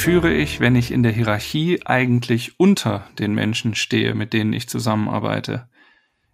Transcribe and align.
führe 0.00 0.32
ich, 0.32 0.60
wenn 0.60 0.76
ich 0.76 0.92
in 0.92 1.02
der 1.02 1.12
Hierarchie 1.12 1.82
eigentlich 1.84 2.58
unter 2.58 3.06
den 3.18 3.34
Menschen 3.34 3.74
stehe, 3.74 4.14
mit 4.14 4.32
denen 4.32 4.54
ich 4.54 4.66
zusammenarbeite? 4.66 5.68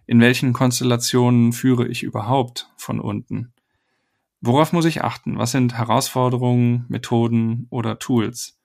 In 0.05 0.21
welchen 0.21 0.53
Konstellationen 0.53 1.51
führe 1.51 1.85
ich 1.85 2.01
überhaupt 2.01 2.71
von 2.77 3.01
unten? 3.01 3.51
Worauf 4.39 4.71
muss 4.71 4.85
ich 4.85 5.03
achten? 5.03 5.37
Was 5.37 5.51
sind 5.51 5.77
Herausforderungen, 5.77 6.85
Methoden 6.87 7.67
oder 7.69 7.99
Tools? 7.99 8.57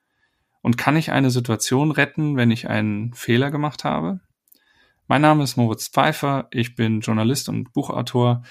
Und 0.61 0.79
kann 0.79 0.97
ich 0.97 1.11
eine 1.11 1.33
Situation 1.33 1.91
retten, 1.91 2.37
wenn 2.37 2.53
ich 2.53 2.69
einen 2.69 3.13
Fehler 3.13 3.51
gemacht 3.51 3.83
habe? 3.83 4.21
Mein 5.09 5.23
Name 5.23 5.43
ist 5.43 5.57
Moritz 5.57 5.89
Pfeiffer, 5.89 6.47
ich 6.53 6.77
bin 6.77 7.01
Journalist 7.01 7.49
und 7.49 7.73
Buchautor 7.73 8.45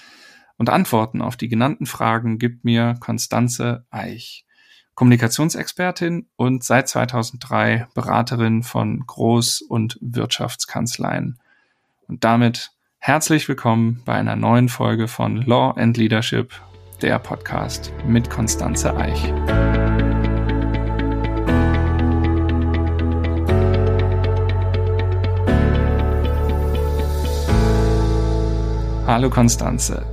und 0.58 0.68
Antworten 0.68 1.22
auf 1.22 1.38
die 1.38 1.48
genannten 1.48 1.86
Fragen 1.86 2.36
gibt 2.36 2.62
mir 2.66 2.96
Konstanze 3.00 3.86
Eich. 3.90 4.44
Kommunikationsexpertin 5.02 6.28
und 6.36 6.62
seit 6.62 6.86
2003 6.86 7.88
Beraterin 7.92 8.62
von 8.62 9.02
Groß- 9.04 9.64
und 9.64 9.98
Wirtschaftskanzleien. 10.00 11.40
Und 12.06 12.22
damit 12.22 12.70
herzlich 12.98 13.48
willkommen 13.48 14.00
bei 14.04 14.12
einer 14.12 14.36
neuen 14.36 14.68
Folge 14.68 15.08
von 15.08 15.42
Law 15.42 15.72
and 15.72 15.96
Leadership, 15.96 16.52
der 17.00 17.18
Podcast 17.18 17.92
mit 18.06 18.30
Konstanze 18.30 18.96
Eich. 18.96 19.32
Hallo 29.08 29.30
Konstanze. 29.30 30.11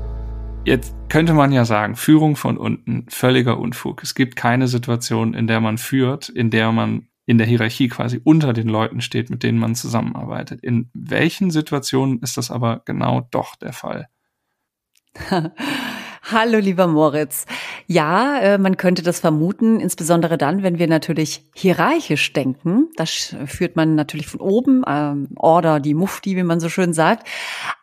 Jetzt 0.65 0.93
könnte 1.07 1.33
man 1.33 1.51
ja 1.51 1.65
sagen, 1.65 1.95
Führung 1.95 2.35
von 2.35 2.57
unten, 2.57 3.05
völliger 3.09 3.57
Unfug. 3.59 4.03
Es 4.03 4.13
gibt 4.13 4.35
keine 4.35 4.67
Situation, 4.67 5.33
in 5.33 5.47
der 5.47 5.61
man 5.61 5.77
führt, 5.77 6.29
in 6.29 6.51
der 6.51 6.71
man 6.71 7.07
in 7.25 7.37
der 7.37 7.47
Hierarchie 7.47 7.87
quasi 7.87 8.19
unter 8.23 8.53
den 8.53 8.67
Leuten 8.67 9.01
steht, 9.01 9.29
mit 9.29 9.43
denen 9.43 9.59
man 9.59 9.75
zusammenarbeitet. 9.75 10.61
In 10.61 10.89
welchen 10.93 11.51
Situationen 11.51 12.19
ist 12.21 12.37
das 12.37 12.51
aber 12.51 12.81
genau 12.85 13.27
doch 13.31 13.55
der 13.55 13.73
Fall? 13.73 14.09
Hallo, 16.31 16.59
lieber 16.59 16.87
Moritz. 16.87 17.45
Ja, 17.91 18.37
äh, 18.37 18.57
man 18.59 18.77
könnte 18.77 19.01
das 19.01 19.19
vermuten, 19.19 19.79
insbesondere 19.79 20.37
dann, 20.37 20.61
wenn 20.61 20.77
wir 20.77 20.87
natürlich 20.87 21.43
hierarchisch 21.55 22.31
denken. 22.33 22.89
Das 22.97 23.35
führt 23.47 23.75
man 23.75 23.95
natürlich 23.95 24.27
von 24.27 24.41
oben, 24.41 24.83
ähm, 24.87 25.29
Order, 25.35 25.79
die 25.79 25.95
Mufti, 25.95 26.35
wie 26.35 26.43
man 26.43 26.59
so 26.59 26.69
schön 26.69 26.93
sagt. 26.93 27.27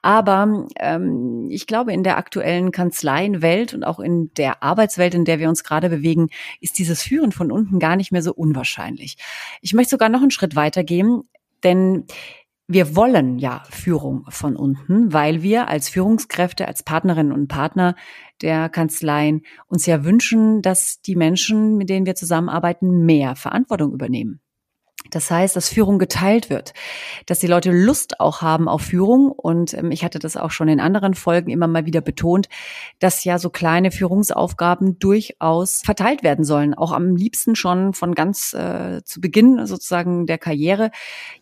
Aber 0.02 0.68
ähm, 0.78 1.48
ich 1.50 1.66
glaube, 1.66 1.92
in 1.92 2.04
der 2.04 2.18
aktuellen 2.18 2.70
Kanzleienwelt 2.70 3.74
und 3.74 3.82
auch 3.82 3.98
in 3.98 4.30
der 4.34 4.62
Arbeitswelt, 4.62 5.12
in 5.12 5.24
der 5.24 5.40
wir 5.40 5.48
uns 5.48 5.64
gerade 5.64 5.88
bewegen, 5.88 6.28
ist 6.60 6.78
dieses 6.78 7.02
Führen 7.02 7.32
von 7.32 7.50
unten 7.50 7.80
gar 7.80 7.96
nicht 7.96 8.12
mehr 8.12 8.22
so 8.22 8.32
unwahrscheinlich. 8.32 9.16
Ich 9.60 9.74
möchte 9.74 9.90
sogar 9.90 10.08
noch 10.08 10.22
einen 10.22 10.30
Schritt 10.30 10.54
weitergehen, 10.54 11.24
denn 11.64 12.04
wir 12.68 12.96
wollen 12.96 13.38
ja 13.38 13.62
Führung 13.70 14.24
von 14.28 14.56
unten, 14.56 15.12
weil 15.12 15.42
wir 15.42 15.68
als 15.68 15.88
Führungskräfte, 15.88 16.66
als 16.66 16.82
Partnerinnen 16.82 17.32
und 17.32 17.48
Partner 17.48 17.94
der 18.42 18.68
Kanzleien 18.68 19.42
uns 19.68 19.86
ja 19.86 20.04
wünschen, 20.04 20.62
dass 20.62 21.00
die 21.00 21.16
Menschen, 21.16 21.76
mit 21.76 21.88
denen 21.88 22.06
wir 22.06 22.16
zusammenarbeiten, 22.16 23.04
mehr 23.06 23.36
Verantwortung 23.36 23.92
übernehmen. 23.92 24.40
Das 25.10 25.30
heißt, 25.30 25.56
dass 25.56 25.68
Führung 25.68 25.98
geteilt 25.98 26.50
wird, 26.50 26.74
dass 27.26 27.38
die 27.38 27.46
Leute 27.46 27.70
Lust 27.70 28.20
auch 28.20 28.42
haben 28.42 28.68
auf 28.68 28.82
Führung. 28.82 29.30
Und 29.30 29.74
ähm, 29.74 29.90
ich 29.90 30.04
hatte 30.04 30.18
das 30.18 30.36
auch 30.36 30.50
schon 30.50 30.68
in 30.68 30.80
anderen 30.80 31.14
Folgen 31.14 31.50
immer 31.50 31.66
mal 31.66 31.86
wieder 31.86 32.00
betont, 32.00 32.48
dass 32.98 33.24
ja 33.24 33.38
so 33.38 33.50
kleine 33.50 33.90
Führungsaufgaben 33.90 34.98
durchaus 34.98 35.82
verteilt 35.82 36.22
werden 36.22 36.44
sollen. 36.44 36.74
Auch 36.74 36.92
am 36.92 37.16
liebsten 37.16 37.56
schon 37.56 37.92
von 37.92 38.14
ganz 38.14 38.52
äh, 38.54 39.02
zu 39.04 39.20
Beginn 39.20 39.66
sozusagen 39.66 40.26
der 40.26 40.38
Karriere. 40.38 40.90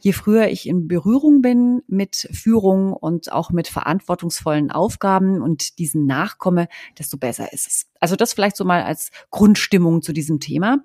Je 0.01 0.13
früher 0.13 0.49
ich 0.49 0.69
in 0.69 0.89
Berührung 0.89 1.43
bin 1.43 1.83
mit 1.87 2.29
Führung 2.33 2.93
und 2.93 3.33
auch 3.33 3.51
mit 3.51 3.69
verantwortungsvollen 3.69 4.71
Aufgaben 4.71 5.43
und 5.43 5.79
diesen 5.79 6.07
nachkomme, 6.07 6.69
desto 6.99 7.17
besser 7.17 7.53
ist 7.53 7.67
es. 7.67 7.87
Also 8.01 8.17
das 8.17 8.35
vielleicht 8.35 8.57
so 8.57 8.65
mal 8.65 8.83
als 8.83 9.11
Grundstimmung 9.31 10.03
zu 10.03 10.13
diesem 10.13 10.41
Thema. 10.41 10.79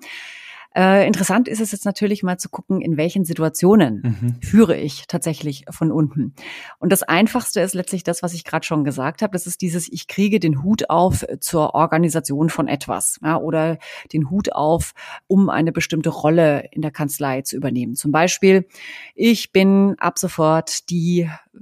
Äh, 0.76 1.08
interessant 1.08 1.48
ist 1.48 1.62
es 1.62 1.72
jetzt 1.72 1.86
natürlich 1.86 2.22
mal 2.22 2.38
zu 2.38 2.48
gucken, 2.50 2.82
in 2.82 2.96
welchen 2.96 3.26
Situationen 3.26 4.20
mhm. 4.22 4.42
führe 4.42 4.78
ich 4.78 5.08
tatsächlich 5.08 5.66
von 5.70 5.92
unten. 5.92 6.36
Und 6.78 6.92
das 6.92 7.02
Einfachste 7.02 7.62
ist 7.62 7.74
letztlich 7.74 8.04
das, 8.04 8.22
was 8.22 8.34
ich 8.34 8.44
gerade 8.44 8.66
schon 8.66 8.84
gesagt 8.84 9.24
habe. 9.24 9.32
Das 9.34 9.48
ist 9.48 9.62
dieses, 9.62 9.92
ich 9.92 10.08
kriege 10.08 10.40
den 10.40 10.62
Hut 10.62 10.90
auf 10.90 11.26
zur 11.40 11.74
Organisation 11.74 12.50
von 12.50 12.68
etwas 12.68 13.20
ja, 13.24 13.38
oder 13.38 13.80
den 14.14 14.30
Hut 14.30 14.54
auf, 14.54 14.94
um 15.28 15.50
eine 15.50 15.72
bestimmte 15.72 16.10
Rolle 16.10 16.70
in 16.72 16.84
der 16.84 16.92
Kanzlei 16.92 17.42
zu 17.42 17.56
übernehmen. 17.56 17.96
Zum 17.96 18.12
Beispiel, 18.12 18.68
ich 19.16 19.52
bin 19.52 19.96
ab 19.98 20.20
sofort 20.20 20.90
die 20.92 21.22
äh, 21.22 21.60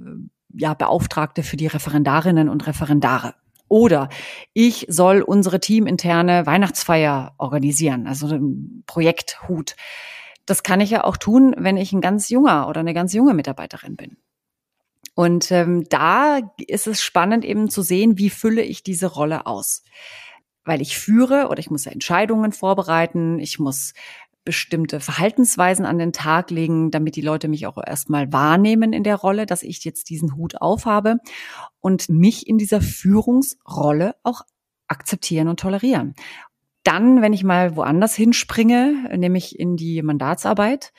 ja, 0.54 0.74
Beauftragte 0.74 1.42
für 1.42 1.56
die 1.56 1.66
Referendarinnen 1.66 2.48
und 2.48 2.66
Referendare. 2.66 3.34
Oder 3.68 4.08
ich 4.52 4.86
soll 4.88 5.22
unsere 5.22 5.60
teaminterne 5.60 6.46
Weihnachtsfeier 6.46 7.34
organisieren, 7.38 8.06
also 8.06 8.26
ein 8.28 8.82
Projekthut. 8.86 9.76
Das 10.46 10.62
kann 10.62 10.80
ich 10.80 10.90
ja 10.90 11.04
auch 11.04 11.16
tun, 11.16 11.54
wenn 11.58 11.76
ich 11.76 11.92
ein 11.92 12.00
ganz 12.00 12.30
junger 12.30 12.68
oder 12.68 12.80
eine 12.80 12.94
ganz 12.94 13.12
junge 13.12 13.34
Mitarbeiterin 13.34 13.96
bin. 13.96 14.16
Und 15.14 15.50
ähm, 15.50 15.84
da 15.88 16.38
ist 16.58 16.86
es 16.86 17.02
spannend 17.02 17.44
eben 17.44 17.68
zu 17.68 17.82
sehen, 17.82 18.18
wie 18.18 18.30
fülle 18.30 18.62
ich 18.62 18.82
diese 18.82 19.08
Rolle 19.08 19.46
aus. 19.46 19.82
Weil 20.64 20.80
ich 20.80 20.96
führe 20.96 21.48
oder 21.48 21.58
ich 21.58 21.70
muss 21.70 21.86
Entscheidungen 21.86 22.52
vorbereiten, 22.52 23.38
ich 23.40 23.58
muss 23.58 23.94
bestimmte 24.48 24.98
Verhaltensweisen 24.98 25.84
an 25.84 25.98
den 25.98 26.14
Tag 26.14 26.50
legen, 26.50 26.90
damit 26.90 27.16
die 27.16 27.20
Leute 27.20 27.48
mich 27.48 27.66
auch 27.66 27.76
erstmal 27.76 28.32
wahrnehmen 28.32 28.94
in 28.94 29.02
der 29.02 29.16
Rolle, 29.16 29.44
dass 29.44 29.62
ich 29.62 29.84
jetzt 29.84 30.08
diesen 30.08 30.36
Hut 30.36 30.62
aufhabe 30.62 31.16
und 31.80 32.08
mich 32.08 32.46
in 32.46 32.56
dieser 32.56 32.80
Führungsrolle 32.80 34.14
auch 34.22 34.40
akzeptieren 34.86 35.48
und 35.48 35.60
tolerieren. 35.60 36.14
Dann, 36.82 37.20
wenn 37.20 37.34
ich 37.34 37.44
mal 37.44 37.76
woanders 37.76 38.14
hinspringe, 38.14 39.10
nämlich 39.18 39.58
in 39.58 39.76
die 39.76 40.00
Mandatsarbeit, 40.00 40.94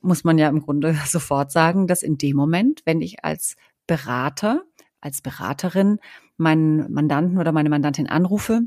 muss 0.00 0.22
man 0.22 0.38
ja 0.38 0.48
im 0.48 0.60
Grunde 0.60 0.94
sofort 1.04 1.50
sagen, 1.50 1.88
dass 1.88 2.04
in 2.04 2.16
dem 2.16 2.36
Moment, 2.36 2.82
wenn 2.84 3.02
ich 3.02 3.24
als 3.24 3.56
Berater, 3.88 4.62
als 5.00 5.20
Beraterin 5.20 5.98
meinen 6.36 6.92
Mandanten 6.92 7.38
oder 7.38 7.50
meine 7.50 7.70
Mandantin 7.70 8.06
anrufe, 8.06 8.60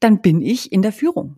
dann 0.00 0.22
bin 0.22 0.42
ich 0.42 0.72
in 0.72 0.82
der 0.82 0.92
Führung 0.92 1.36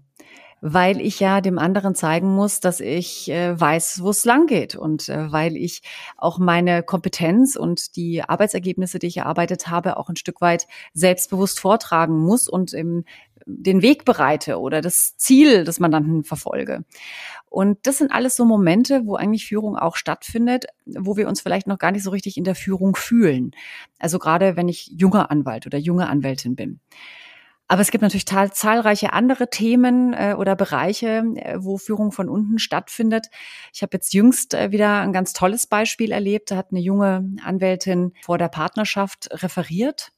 weil 0.68 1.00
ich 1.00 1.20
ja 1.20 1.40
dem 1.40 1.60
anderen 1.60 1.94
zeigen 1.94 2.34
muss, 2.34 2.58
dass 2.58 2.80
ich 2.80 3.30
äh, 3.30 3.58
weiß, 3.58 4.02
wo 4.02 4.10
es 4.10 4.24
lang 4.24 4.48
geht 4.48 4.74
und 4.74 5.08
äh, 5.08 5.30
weil 5.30 5.56
ich 5.56 5.82
auch 6.16 6.40
meine 6.40 6.82
Kompetenz 6.82 7.54
und 7.54 7.94
die 7.94 8.24
Arbeitsergebnisse, 8.24 8.98
die 8.98 9.06
ich 9.06 9.18
erarbeitet 9.18 9.68
habe, 9.68 9.96
auch 9.96 10.08
ein 10.08 10.16
Stück 10.16 10.40
weit 10.40 10.66
selbstbewusst 10.92 11.60
vortragen 11.60 12.18
muss 12.18 12.48
und 12.48 12.74
ähm, 12.74 13.04
den 13.46 13.80
Weg 13.80 14.04
bereite 14.04 14.58
oder 14.58 14.80
das 14.80 15.16
Ziel 15.16 15.62
des 15.62 15.78
Mandanten 15.78 16.24
verfolge. 16.24 16.84
Und 17.48 17.78
das 17.86 17.98
sind 17.98 18.10
alles 18.10 18.34
so 18.34 18.44
Momente, 18.44 19.02
wo 19.04 19.14
eigentlich 19.14 19.46
Führung 19.46 19.76
auch 19.76 19.94
stattfindet, 19.94 20.64
wo 20.84 21.16
wir 21.16 21.28
uns 21.28 21.42
vielleicht 21.42 21.68
noch 21.68 21.78
gar 21.78 21.92
nicht 21.92 22.02
so 22.02 22.10
richtig 22.10 22.36
in 22.36 22.44
der 22.44 22.56
Führung 22.56 22.96
fühlen. 22.96 23.52
Also 24.00 24.18
gerade 24.18 24.56
wenn 24.56 24.68
ich 24.68 24.90
junger 24.98 25.30
Anwalt 25.30 25.64
oder 25.64 25.78
junge 25.78 26.08
Anwältin 26.08 26.56
bin. 26.56 26.80
Aber 27.68 27.82
es 27.82 27.90
gibt 27.90 28.02
natürlich 28.02 28.26
zahlreiche 28.26 29.12
andere 29.12 29.50
Themen 29.50 30.12
äh, 30.12 30.34
oder 30.38 30.54
Bereiche, 30.54 31.24
äh, 31.34 31.56
wo 31.58 31.78
Führung 31.78 32.12
von 32.12 32.28
unten 32.28 32.58
stattfindet. 32.58 33.26
Ich 33.72 33.82
habe 33.82 33.90
jetzt 33.94 34.14
jüngst 34.14 34.54
äh, 34.54 34.70
wieder 34.70 35.00
ein 35.00 35.12
ganz 35.12 35.32
tolles 35.32 35.66
Beispiel 35.66 36.12
erlebt. 36.12 36.50
Da 36.50 36.56
hat 36.56 36.68
eine 36.70 36.80
junge 36.80 37.28
Anwältin 37.44 38.12
vor 38.22 38.38
der 38.38 38.48
Partnerschaft 38.48 39.28
referiert 39.42 40.12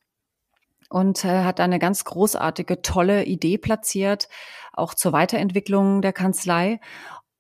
und 0.91 1.25
äh, 1.25 1.45
hat 1.45 1.61
eine 1.61 1.79
ganz 1.79 2.05
großartige, 2.05 2.83
tolle 2.83 3.25
Idee 3.25 3.57
platziert, 3.57 4.29
auch 4.73 4.95
zur 4.95 5.13
Weiterentwicklung 5.13 6.03
der 6.03 6.13
Kanzlei. 6.13 6.81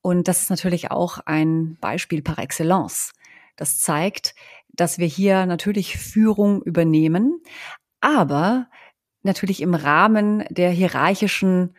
Und 0.00 0.28
das 0.28 0.42
ist 0.42 0.50
natürlich 0.50 0.90
auch 0.90 1.18
ein 1.26 1.76
Beispiel 1.80 2.22
par 2.22 2.38
excellence. 2.38 3.12
Das 3.56 3.80
zeigt, 3.80 4.34
dass 4.68 4.98
wir 4.98 5.06
hier 5.06 5.44
natürlich 5.44 5.98
Führung 5.98 6.62
übernehmen, 6.62 7.42
aber 8.00 8.68
natürlich 9.22 9.62
im 9.62 9.74
Rahmen 9.74 10.44
der 10.50 10.70
hierarchischen 10.70 11.74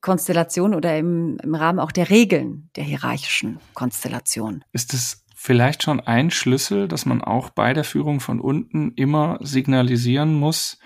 Konstellation 0.00 0.74
oder 0.74 0.98
im, 0.98 1.38
im 1.42 1.54
Rahmen 1.54 1.78
auch 1.78 1.92
der 1.92 2.10
Regeln 2.10 2.68
der 2.76 2.84
hierarchischen 2.84 3.58
Konstellation. 3.72 4.64
Ist 4.72 4.92
es 4.92 5.24
vielleicht 5.34 5.82
schon 5.82 6.00
ein 6.00 6.30
Schlüssel, 6.30 6.88
dass 6.88 7.06
man 7.06 7.22
auch 7.22 7.50
bei 7.50 7.72
der 7.72 7.84
Führung 7.84 8.20
von 8.20 8.40
unten 8.40 8.92
immer 8.96 9.38
signalisieren 9.40 10.34
muss, 10.34 10.78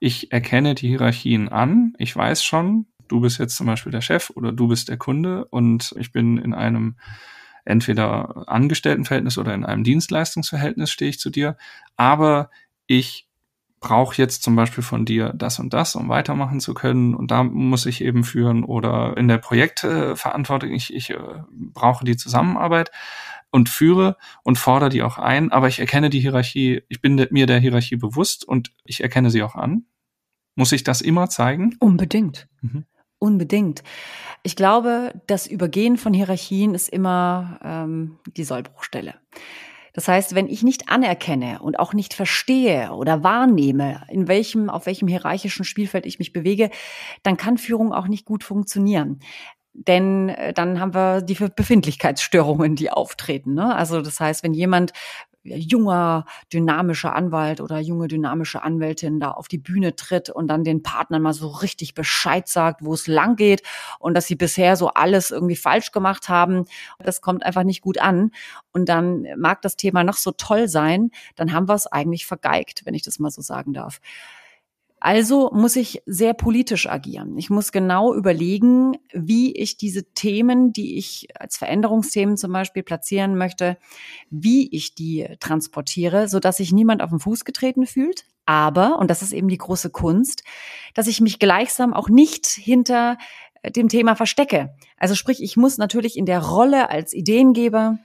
ich 0.00 0.32
erkenne 0.32 0.74
die 0.74 0.88
Hierarchien 0.88 1.48
an, 1.48 1.92
ich 1.98 2.16
weiß 2.16 2.42
schon, 2.42 2.86
du 3.08 3.20
bist 3.20 3.38
jetzt 3.38 3.56
zum 3.56 3.66
Beispiel 3.66 3.92
der 3.92 4.00
Chef 4.00 4.30
oder 4.30 4.50
du 4.50 4.68
bist 4.68 4.88
der 4.88 4.96
Kunde 4.96 5.44
und 5.44 5.94
ich 5.98 6.10
bin 6.10 6.38
in 6.38 6.54
einem 6.54 6.96
entweder 7.64 8.48
Angestelltenverhältnis 8.48 9.36
oder 9.36 9.52
in 9.52 9.64
einem 9.64 9.84
Dienstleistungsverhältnis 9.84 10.90
stehe 10.90 11.10
ich 11.10 11.20
zu 11.20 11.28
dir, 11.28 11.56
aber 11.96 12.50
ich 12.86 13.28
brauche 13.80 14.16
jetzt 14.16 14.42
zum 14.42 14.56
Beispiel 14.56 14.84
von 14.84 15.04
dir 15.04 15.32
das 15.34 15.58
und 15.58 15.72
das, 15.72 15.96
um 15.96 16.08
weitermachen 16.08 16.60
zu 16.60 16.74
können. 16.74 17.14
Und 17.14 17.30
da 17.30 17.42
muss 17.42 17.86
ich 17.86 18.02
eben 18.02 18.24
führen 18.24 18.62
oder 18.62 19.16
in 19.16 19.26
der 19.26 19.38
Projektverantwortung, 19.38 20.70
ich, 20.70 20.94
ich 20.94 21.10
äh, 21.10 21.18
brauche 21.50 22.04
die 22.04 22.16
Zusammenarbeit 22.16 22.90
und 23.50 23.68
führe 23.68 24.16
und 24.42 24.58
fordere 24.58 24.90
die 24.90 25.02
auch 25.02 25.18
ein, 25.18 25.50
aber 25.50 25.66
ich 25.66 25.80
erkenne 25.80 26.10
die 26.10 26.20
Hierarchie, 26.20 26.82
ich 26.88 27.00
bin 27.00 27.26
mir 27.30 27.46
der 27.46 27.58
Hierarchie 27.58 27.96
bewusst 27.96 28.46
und 28.46 28.72
ich 28.84 29.02
erkenne 29.02 29.30
sie 29.30 29.42
auch 29.42 29.56
an. 29.56 29.86
Muss 30.54 30.72
ich 30.72 30.84
das 30.84 31.00
immer 31.00 31.28
zeigen? 31.30 31.76
Unbedingt. 31.80 32.48
Mhm. 32.60 32.84
Unbedingt. 33.18 33.82
Ich 34.42 34.56
glaube, 34.56 35.20
das 35.26 35.46
Übergehen 35.46 35.96
von 35.96 36.14
Hierarchien 36.14 36.74
ist 36.74 36.88
immer 36.88 37.60
ähm, 37.62 38.18
die 38.36 38.44
Sollbruchstelle. 38.44 39.14
Das 39.92 40.08
heißt, 40.08 40.34
wenn 40.34 40.48
ich 40.48 40.62
nicht 40.62 40.88
anerkenne 40.88 41.60
und 41.60 41.78
auch 41.78 41.92
nicht 41.92 42.14
verstehe 42.14 42.92
oder 42.92 43.22
wahrnehme, 43.24 44.02
in 44.08 44.28
welchem, 44.28 44.70
auf 44.70 44.86
welchem 44.86 45.08
hierarchischen 45.08 45.64
Spielfeld 45.64 46.06
ich 46.06 46.18
mich 46.18 46.32
bewege, 46.32 46.70
dann 47.22 47.36
kann 47.36 47.58
Führung 47.58 47.92
auch 47.92 48.08
nicht 48.08 48.24
gut 48.24 48.44
funktionieren. 48.44 49.20
Denn 49.72 50.30
äh, 50.30 50.52
dann 50.52 50.80
haben 50.80 50.94
wir 50.94 51.22
die 51.22 51.34
Befindlichkeitsstörungen, 51.34 52.76
die 52.76 52.90
auftreten. 52.90 53.54
Ne? 53.54 53.74
Also 53.74 54.02
das 54.02 54.18
heißt, 54.18 54.42
wenn 54.42 54.54
jemand 54.54 54.92
junger, 55.42 56.26
dynamischer 56.52 57.14
Anwalt 57.14 57.60
oder 57.60 57.78
junge, 57.78 58.08
dynamische 58.08 58.62
Anwältin 58.62 59.20
da 59.20 59.30
auf 59.30 59.48
die 59.48 59.58
Bühne 59.58 59.96
tritt 59.96 60.28
und 60.30 60.48
dann 60.48 60.64
den 60.64 60.82
Partnern 60.82 61.22
mal 61.22 61.32
so 61.32 61.48
richtig 61.48 61.94
Bescheid 61.94 62.46
sagt, 62.46 62.84
wo 62.84 62.92
es 62.92 63.06
lang 63.06 63.36
geht 63.36 63.62
und 63.98 64.14
dass 64.14 64.26
sie 64.26 64.36
bisher 64.36 64.76
so 64.76 64.88
alles 64.88 65.30
irgendwie 65.30 65.56
falsch 65.56 65.92
gemacht 65.92 66.28
haben. 66.28 66.66
Das 66.98 67.20
kommt 67.20 67.44
einfach 67.44 67.64
nicht 67.64 67.80
gut 67.80 67.98
an. 67.98 68.32
Und 68.72 68.88
dann 68.88 69.26
mag 69.36 69.62
das 69.62 69.76
Thema 69.76 70.04
noch 70.04 70.16
so 70.16 70.32
toll 70.32 70.68
sein, 70.68 71.10
dann 71.36 71.52
haben 71.52 71.68
wir 71.68 71.74
es 71.74 71.86
eigentlich 71.86 72.26
vergeigt, 72.26 72.82
wenn 72.84 72.94
ich 72.94 73.02
das 73.02 73.18
mal 73.18 73.30
so 73.30 73.42
sagen 73.42 73.72
darf. 73.72 74.00
Also 75.00 75.50
muss 75.52 75.76
ich 75.76 76.02
sehr 76.04 76.34
politisch 76.34 76.86
agieren. 76.86 77.38
Ich 77.38 77.48
muss 77.48 77.72
genau 77.72 78.14
überlegen, 78.14 78.98
wie 79.14 79.52
ich 79.52 79.78
diese 79.78 80.04
Themen, 80.12 80.74
die 80.74 80.98
ich 80.98 81.28
als 81.38 81.56
Veränderungsthemen 81.56 82.36
zum 82.36 82.52
Beispiel 82.52 82.82
platzieren 82.82 83.36
möchte, 83.36 83.78
wie 84.28 84.68
ich 84.70 84.94
die 84.94 85.26
transportiere, 85.40 86.28
so 86.28 86.38
dass 86.38 86.58
sich 86.58 86.72
niemand 86.72 87.02
auf 87.02 87.10
den 87.10 87.18
Fuß 87.18 87.46
getreten 87.46 87.86
fühlt. 87.86 88.26
Aber, 88.44 88.98
und 88.98 89.10
das 89.10 89.22
ist 89.22 89.32
eben 89.32 89.48
die 89.48 89.56
große 89.56 89.88
Kunst, 89.88 90.44
dass 90.92 91.06
ich 91.06 91.22
mich 91.22 91.38
gleichsam 91.38 91.94
auch 91.94 92.10
nicht 92.10 92.46
hinter 92.46 93.16
dem 93.64 93.88
Thema 93.88 94.16
verstecke. 94.16 94.74
Also 94.98 95.14
sprich, 95.14 95.42
ich 95.42 95.56
muss 95.56 95.78
natürlich 95.78 96.18
in 96.18 96.26
der 96.26 96.40
Rolle 96.40 96.90
als 96.90 97.14
Ideengeber 97.14 97.98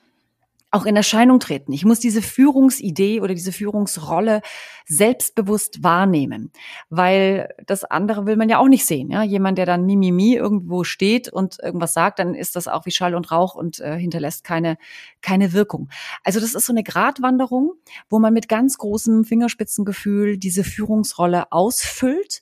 auch 0.75 0.85
in 0.85 0.97
Erscheinung 0.97 1.39
treten. 1.39 1.71
Ich 1.71 1.85
muss 1.85 2.01
diese 2.01 2.21
Führungsidee 2.21 3.21
oder 3.21 3.33
diese 3.33 3.53
Führungsrolle 3.53 4.41
selbstbewusst 4.85 5.83
wahrnehmen, 5.83 6.51
weil 6.89 7.55
das 7.65 7.85
andere 7.85 8.25
will 8.25 8.35
man 8.35 8.49
ja 8.49 8.59
auch 8.59 8.67
nicht 8.67 8.85
sehen. 8.85 9.09
Ja? 9.09 9.23
Jemand, 9.23 9.57
der 9.57 9.65
dann 9.65 9.85
mimimi 9.85 10.35
irgendwo 10.35 10.83
steht 10.83 11.31
und 11.31 11.57
irgendwas 11.63 11.93
sagt, 11.93 12.19
dann 12.19 12.35
ist 12.35 12.57
das 12.57 12.67
auch 12.67 12.85
wie 12.85 12.91
Schall 12.91 13.15
und 13.15 13.31
Rauch 13.31 13.55
und 13.55 13.79
äh, 13.79 13.97
hinterlässt 13.97 14.43
keine, 14.43 14.77
keine 15.21 15.53
Wirkung. 15.53 15.89
Also 16.25 16.41
das 16.41 16.53
ist 16.53 16.65
so 16.65 16.73
eine 16.73 16.83
Gratwanderung, 16.83 17.71
wo 18.09 18.19
man 18.19 18.33
mit 18.33 18.49
ganz 18.49 18.77
großem 18.77 19.23
Fingerspitzengefühl 19.23 20.37
diese 20.37 20.65
Führungsrolle 20.65 21.53
ausfüllt. 21.53 22.41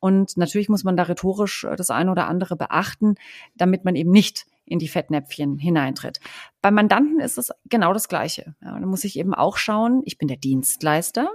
Und 0.00 0.36
natürlich 0.36 0.68
muss 0.68 0.82
man 0.82 0.96
da 0.96 1.04
rhetorisch 1.04 1.64
das 1.76 1.90
eine 1.90 2.10
oder 2.10 2.26
andere 2.26 2.56
beachten, 2.56 3.14
damit 3.56 3.84
man 3.84 3.94
eben 3.94 4.10
nicht 4.10 4.46
in 4.70 4.78
die 4.78 4.88
Fettnäpfchen 4.88 5.58
hineintritt. 5.58 6.20
Beim 6.60 6.74
Mandanten 6.74 7.20
ist 7.20 7.38
es 7.38 7.50
genau 7.68 7.92
das 7.92 8.08
Gleiche. 8.08 8.54
Ja, 8.62 8.78
da 8.78 8.86
muss 8.86 9.04
ich 9.04 9.18
eben 9.18 9.32
auch 9.32 9.56
schauen, 9.56 10.02
ich 10.04 10.18
bin 10.18 10.28
der 10.28 10.36
Dienstleister. 10.36 11.30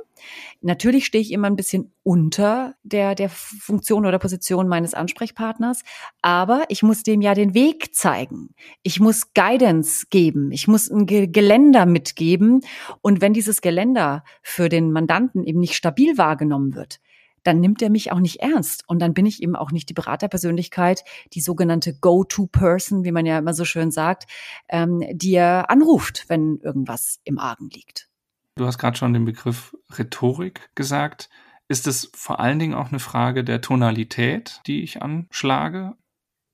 Natürlich 0.62 1.06
stehe 1.06 1.22
ich 1.22 1.32
immer 1.32 1.48
ein 1.48 1.56
bisschen 1.56 1.94
unter 2.04 2.76
der, 2.84 3.16
der 3.16 3.30
Funktion 3.30 4.06
oder 4.06 4.20
Position 4.20 4.68
meines 4.68 4.94
Ansprechpartners, 4.94 5.84
aber 6.22 6.66
ich 6.68 6.84
muss 6.84 7.04
dem 7.04 7.22
ja 7.22 7.34
den 7.34 7.54
Weg 7.54 7.96
zeigen. 7.96 8.54
Ich 8.84 9.00
muss 9.00 9.34
Guidance 9.34 10.08
geben. 10.10 10.52
Ich 10.52 10.68
muss 10.68 10.90
ein 10.90 11.06
Geländer 11.06 11.86
mitgeben. 11.86 12.62
Und 13.02 13.22
wenn 13.22 13.34
dieses 13.34 13.62
Geländer 13.62 14.24
für 14.42 14.70
den 14.70 14.92
Mandanten 14.92 15.44
eben 15.44 15.60
nicht 15.60 15.76
stabil 15.76 16.18
wahrgenommen 16.18 16.76
wird, 16.76 17.00
dann 17.44 17.60
nimmt 17.60 17.82
er 17.82 17.90
mich 17.90 18.12
auch 18.12 18.20
nicht 18.20 18.42
ernst. 18.42 18.84
Und 18.88 19.00
dann 19.00 19.14
bin 19.14 19.26
ich 19.26 19.42
eben 19.42 19.56
auch 19.56 19.72
nicht 19.72 19.90
die 19.90 19.94
Beraterpersönlichkeit, 19.94 21.04
die 21.34 21.42
sogenannte 21.42 21.94
Go-to-Person, 21.98 23.04
wie 23.04 23.12
man 23.12 23.26
ja 23.26 23.38
immer 23.38 23.54
so 23.54 23.66
schön 23.66 23.92
sagt, 23.92 24.26
ähm, 24.70 25.04
die 25.12 25.34
er 25.34 25.70
anruft, 25.70 26.26
wenn 26.28 26.60
irgendwas 26.60 27.20
im 27.24 27.40
Argen 27.40 27.70
liegt. 27.70 28.10
Du 28.56 28.66
hast 28.66 28.78
gerade 28.78 28.98
schon 28.98 29.14
den 29.14 29.26
Begriff 29.26 29.76
Rhetorik 29.98 30.70
gesagt. 30.76 31.30
Ist 31.68 31.88
es 31.88 32.12
vor 32.14 32.40
allen 32.40 32.60
Dingen 32.60 32.76
auch 32.76 32.90
eine 32.90 33.00
Frage 33.00 33.44
der 33.44 33.62
Tonalität, 33.62 34.62
die 34.68 34.84
ich 34.84 35.02
anschlage? 35.02 35.96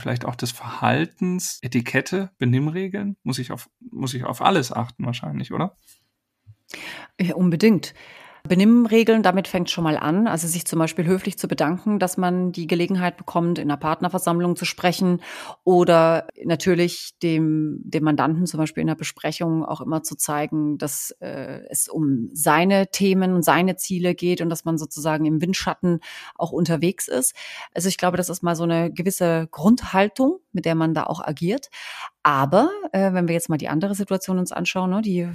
Vielleicht 0.02 0.24
auch 0.24 0.36
des 0.36 0.52
Verhaltens, 0.52 1.60
Etikette, 1.62 2.32
Benimmregeln? 2.38 3.18
Muss 3.24 3.38
ich 3.38 3.52
auf, 3.52 3.70
muss 3.80 4.14
ich 4.14 4.24
auf 4.24 4.42
alles 4.42 4.72
achten 4.72 5.06
wahrscheinlich, 5.06 5.52
oder? 5.52 5.76
Ja, 7.20 7.36
unbedingt. 7.36 7.94
Benimmregeln, 8.50 9.24
damit 9.24 9.48
fängt 9.48 9.70
schon 9.70 9.86
mal 9.86 9.98
an. 9.98 10.28
Also 10.28 10.48
sich 10.48 10.66
zum 10.66 10.80
Beispiel 10.80 11.06
höflich 11.06 11.38
zu 11.38 11.48
bedanken, 11.48 12.00
dass 12.00 12.18
man 12.18 12.52
die 12.52 12.68
Gelegenheit 12.68 13.16
bekommt, 13.16 13.60
in 13.60 13.70
einer 13.70 13.78
Partnerversammlung 13.78 14.58
zu 14.58 14.66
sprechen 14.66 15.22
oder 15.64 16.28
natürlich 16.44 17.18
dem, 17.24 17.80
dem 17.86 18.04
Mandanten 18.04 18.46
zum 18.46 18.58
Beispiel 18.58 18.82
in 18.82 18.88
der 18.88 18.96
Besprechung 18.96 19.64
auch 19.64 19.80
immer 19.80 20.04
zu 20.04 20.18
zeigen, 20.18 20.78
dass 20.78 21.12
äh, 21.22 21.62
es 21.70 21.88
um 21.88 22.30
seine 22.34 22.88
Themen 22.92 23.34
und 23.34 23.44
seine 23.44 23.78
Ziele 23.78 24.16
geht 24.16 24.42
und 24.42 24.50
dass 24.50 24.66
man 24.66 24.78
sozusagen 24.78 25.26
im 25.26 25.42
Windschatten 25.42 26.02
auch 26.36 26.52
unterwegs 26.52 27.08
ist. 27.08 27.34
Also 27.74 27.88
ich 27.88 27.98
glaube, 27.98 28.18
das 28.18 28.28
ist 28.28 28.44
mal 28.44 28.56
so 28.56 28.64
eine 28.64 28.92
gewisse 28.92 29.48
Grundhaltung, 29.52 30.40
mit 30.52 30.66
der 30.66 30.76
man 30.76 30.94
da 30.94 31.04
auch 31.04 31.22
agiert. 31.26 31.70
Aber 32.24 32.70
äh, 32.92 33.14
wenn 33.14 33.28
wir 33.28 33.36
jetzt 33.36 33.50
mal 33.50 33.58
die 33.58 33.70
andere 33.70 33.96
Situation 33.96 34.40
uns 34.40 34.52
anschauen, 34.52 34.90
ne, 34.90 35.02
die 35.02 35.30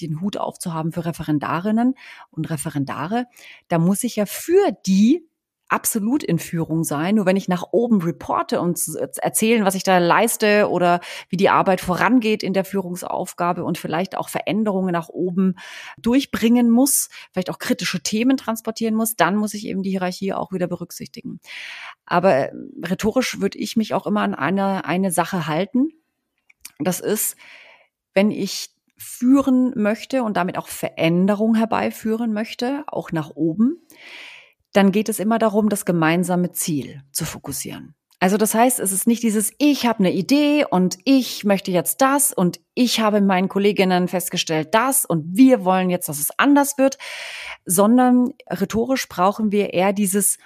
den 0.00 0.20
Hut 0.20 0.36
aufzuhaben 0.36 0.92
für 0.92 1.04
Referendarinnen 1.04 1.94
und 2.30 2.50
Referendare, 2.50 3.26
da 3.68 3.78
muss 3.78 4.04
ich 4.04 4.16
ja 4.16 4.26
für 4.26 4.72
die 4.86 5.30
absolut 5.70 6.22
in 6.22 6.38
Führung 6.38 6.84
sein. 6.84 7.14
Nur 7.14 7.26
wenn 7.26 7.36
ich 7.36 7.48
nach 7.48 7.64
oben 7.70 8.02
reporte 8.02 8.60
und 8.60 8.78
erzählen, 9.22 9.64
was 9.64 9.76
ich 9.76 9.84
da 9.84 9.98
leiste 9.98 10.68
oder 10.68 11.00
wie 11.28 11.36
die 11.36 11.48
Arbeit 11.48 11.80
vorangeht 11.80 12.42
in 12.42 12.52
der 12.52 12.64
Führungsaufgabe 12.64 13.64
und 13.64 13.78
vielleicht 13.78 14.16
auch 14.16 14.28
Veränderungen 14.28 14.92
nach 14.92 15.08
oben 15.08 15.54
durchbringen 15.96 16.70
muss, 16.70 17.08
vielleicht 17.32 17.50
auch 17.50 17.58
kritische 17.58 18.02
Themen 18.02 18.36
transportieren 18.36 18.94
muss, 18.94 19.16
dann 19.16 19.36
muss 19.36 19.54
ich 19.54 19.66
eben 19.66 19.82
die 19.82 19.90
Hierarchie 19.90 20.32
auch 20.32 20.52
wieder 20.52 20.66
berücksichtigen. 20.66 21.40
Aber 22.04 22.34
äh, 22.34 22.52
rhetorisch 22.84 23.40
würde 23.40 23.58
ich 23.58 23.76
mich 23.76 23.94
auch 23.94 24.06
immer 24.06 24.22
an 24.22 24.34
eine, 24.34 24.84
eine 24.84 25.12
Sache 25.12 25.46
halten. 25.46 25.90
Das 26.80 26.98
ist, 26.98 27.36
wenn 28.12 28.30
ich 28.32 28.70
führen 29.00 29.72
möchte 29.76 30.22
und 30.22 30.36
damit 30.36 30.58
auch 30.58 30.68
Veränderung 30.68 31.54
herbeiführen 31.54 32.32
möchte, 32.32 32.84
auch 32.86 33.12
nach 33.12 33.30
oben, 33.34 33.86
dann 34.72 34.92
geht 34.92 35.08
es 35.08 35.18
immer 35.18 35.38
darum, 35.38 35.68
das 35.68 35.84
gemeinsame 35.84 36.52
Ziel 36.52 37.02
zu 37.10 37.24
fokussieren. 37.24 37.94
Also 38.22 38.36
das 38.36 38.54
heißt, 38.54 38.78
es 38.78 38.92
ist 38.92 39.06
nicht 39.06 39.22
dieses 39.22 39.50
Ich 39.56 39.86
habe 39.86 40.00
eine 40.00 40.12
Idee 40.12 40.66
und 40.68 40.98
ich 41.04 41.44
möchte 41.44 41.70
jetzt 41.70 42.02
das 42.02 42.34
und 42.34 42.60
ich 42.74 43.00
habe 43.00 43.22
meinen 43.22 43.48
Kolleginnen 43.48 44.08
festgestellt 44.08 44.74
das 44.74 45.06
und 45.06 45.24
wir 45.34 45.64
wollen 45.64 45.88
jetzt, 45.88 46.10
dass 46.10 46.18
es 46.18 46.28
anders 46.38 46.76
wird, 46.76 46.98
sondern 47.64 48.34
rhetorisch 48.50 49.08
brauchen 49.08 49.52
wir 49.52 49.72
eher 49.72 49.94
dieses 49.94 50.36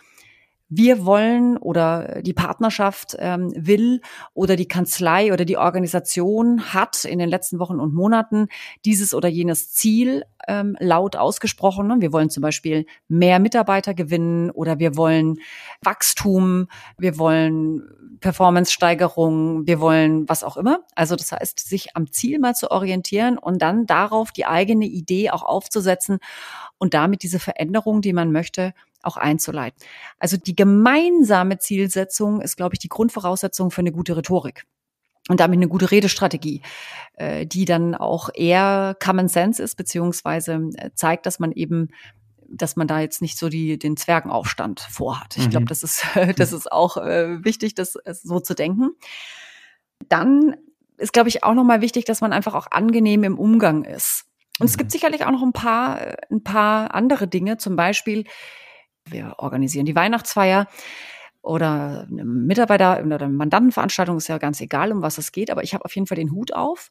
wir 0.76 1.04
wollen 1.04 1.56
oder 1.56 2.22
die 2.22 2.32
Partnerschaft 2.32 3.16
ähm, 3.18 3.52
will 3.56 4.00
oder 4.32 4.56
die 4.56 4.68
Kanzlei 4.68 5.32
oder 5.32 5.44
die 5.44 5.56
Organisation 5.56 6.74
hat 6.74 7.04
in 7.04 7.18
den 7.18 7.28
letzten 7.28 7.58
Wochen 7.58 7.80
und 7.80 7.94
Monaten 7.94 8.48
dieses 8.84 9.14
oder 9.14 9.28
jenes 9.28 9.72
Ziel 9.72 10.24
ähm, 10.48 10.76
laut 10.80 11.16
ausgesprochen. 11.16 12.00
Wir 12.00 12.12
wollen 12.12 12.30
zum 12.30 12.42
Beispiel 12.42 12.86
mehr 13.08 13.38
Mitarbeiter 13.38 13.94
gewinnen 13.94 14.50
oder 14.50 14.78
wir 14.78 14.96
wollen 14.96 15.38
Wachstum, 15.82 16.66
wir 16.98 17.18
wollen 17.18 17.82
Performance-Steigerung, 18.20 19.66
wir 19.66 19.80
wollen 19.80 20.28
was 20.28 20.44
auch 20.44 20.56
immer. 20.56 20.80
Also 20.94 21.16
das 21.16 21.32
heißt, 21.32 21.60
sich 21.60 21.94
am 21.94 22.10
Ziel 22.10 22.38
mal 22.38 22.54
zu 22.54 22.70
orientieren 22.70 23.38
und 23.38 23.60
dann 23.60 23.86
darauf 23.86 24.32
die 24.32 24.46
eigene 24.46 24.86
Idee 24.86 25.30
auch 25.30 25.42
aufzusetzen 25.42 26.18
und 26.78 26.94
damit 26.94 27.22
diese 27.22 27.38
Veränderung, 27.38 28.00
die 28.00 28.12
man 28.12 28.32
möchte, 28.32 28.72
auch 29.06 29.16
einzuleiten. 29.16 29.78
Also 30.18 30.36
die 30.36 30.56
gemeinsame 30.56 31.58
Zielsetzung 31.58 32.40
ist, 32.40 32.56
glaube 32.56 32.74
ich, 32.74 32.78
die 32.78 32.88
Grundvoraussetzung 32.88 33.70
für 33.70 33.80
eine 33.80 33.92
gute 33.92 34.16
Rhetorik 34.16 34.64
und 35.28 35.40
damit 35.40 35.58
eine 35.58 35.68
gute 35.68 35.90
Redestrategie, 35.90 36.62
äh, 37.14 37.46
die 37.46 37.64
dann 37.64 37.94
auch 37.94 38.28
eher 38.34 38.96
Common 39.02 39.28
Sense 39.28 39.62
ist, 39.62 39.76
beziehungsweise 39.76 40.70
äh, 40.76 40.90
zeigt, 40.94 41.26
dass 41.26 41.38
man 41.38 41.52
eben 41.52 41.88
dass 42.46 42.76
man 42.76 42.86
da 42.86 43.00
jetzt 43.00 43.22
nicht 43.22 43.38
so 43.38 43.48
die, 43.48 43.78
den 43.78 43.96
Zwergenaufstand 43.96 44.80
vorhat. 44.80 45.36
Ich 45.36 45.50
glaube, 45.50 45.64
mhm. 45.64 45.68
das 45.68 45.82
ist, 45.82 46.04
das 46.36 46.52
ist 46.52 46.70
auch 46.70 46.96
äh, 46.98 47.44
wichtig, 47.44 47.74
das 47.74 47.98
so 48.22 48.38
zu 48.38 48.54
denken. 48.54 48.90
Dann 50.08 50.54
ist, 50.96 51.12
glaube 51.12 51.28
ich, 51.28 51.42
auch 51.42 51.54
nochmal 51.54 51.80
wichtig, 51.80 52.04
dass 52.04 52.20
man 52.20 52.32
einfach 52.32 52.54
auch 52.54 52.68
angenehm 52.70 53.24
im 53.24 53.38
Umgang 53.38 53.84
ist. 53.84 54.26
Und 54.60 54.66
es 54.66 54.78
gibt 54.78 54.92
sicherlich 54.92 55.24
auch 55.24 55.32
noch 55.32 55.42
ein 55.42 55.52
paar, 55.52 56.16
ein 56.30 56.44
paar 56.44 56.94
andere 56.94 57.26
Dinge. 57.26 57.56
Zum 57.56 57.74
Beispiel, 57.74 58.24
wir 59.06 59.34
organisieren 59.38 59.86
die 59.86 59.94
Weihnachtsfeier 59.96 60.66
oder 61.42 62.06
eine 62.10 62.24
Mitarbeiter- 62.24 63.02
oder 63.04 63.26
eine 63.26 63.34
Mandantenveranstaltung, 63.34 64.16
ist 64.16 64.28
ja 64.28 64.38
ganz 64.38 64.60
egal, 64.60 64.92
um 64.92 65.02
was 65.02 65.18
es 65.18 65.32
geht, 65.32 65.50
aber 65.50 65.62
ich 65.62 65.74
habe 65.74 65.84
auf 65.84 65.94
jeden 65.94 66.06
Fall 66.06 66.16
den 66.16 66.32
Hut 66.32 66.54
auf. 66.54 66.90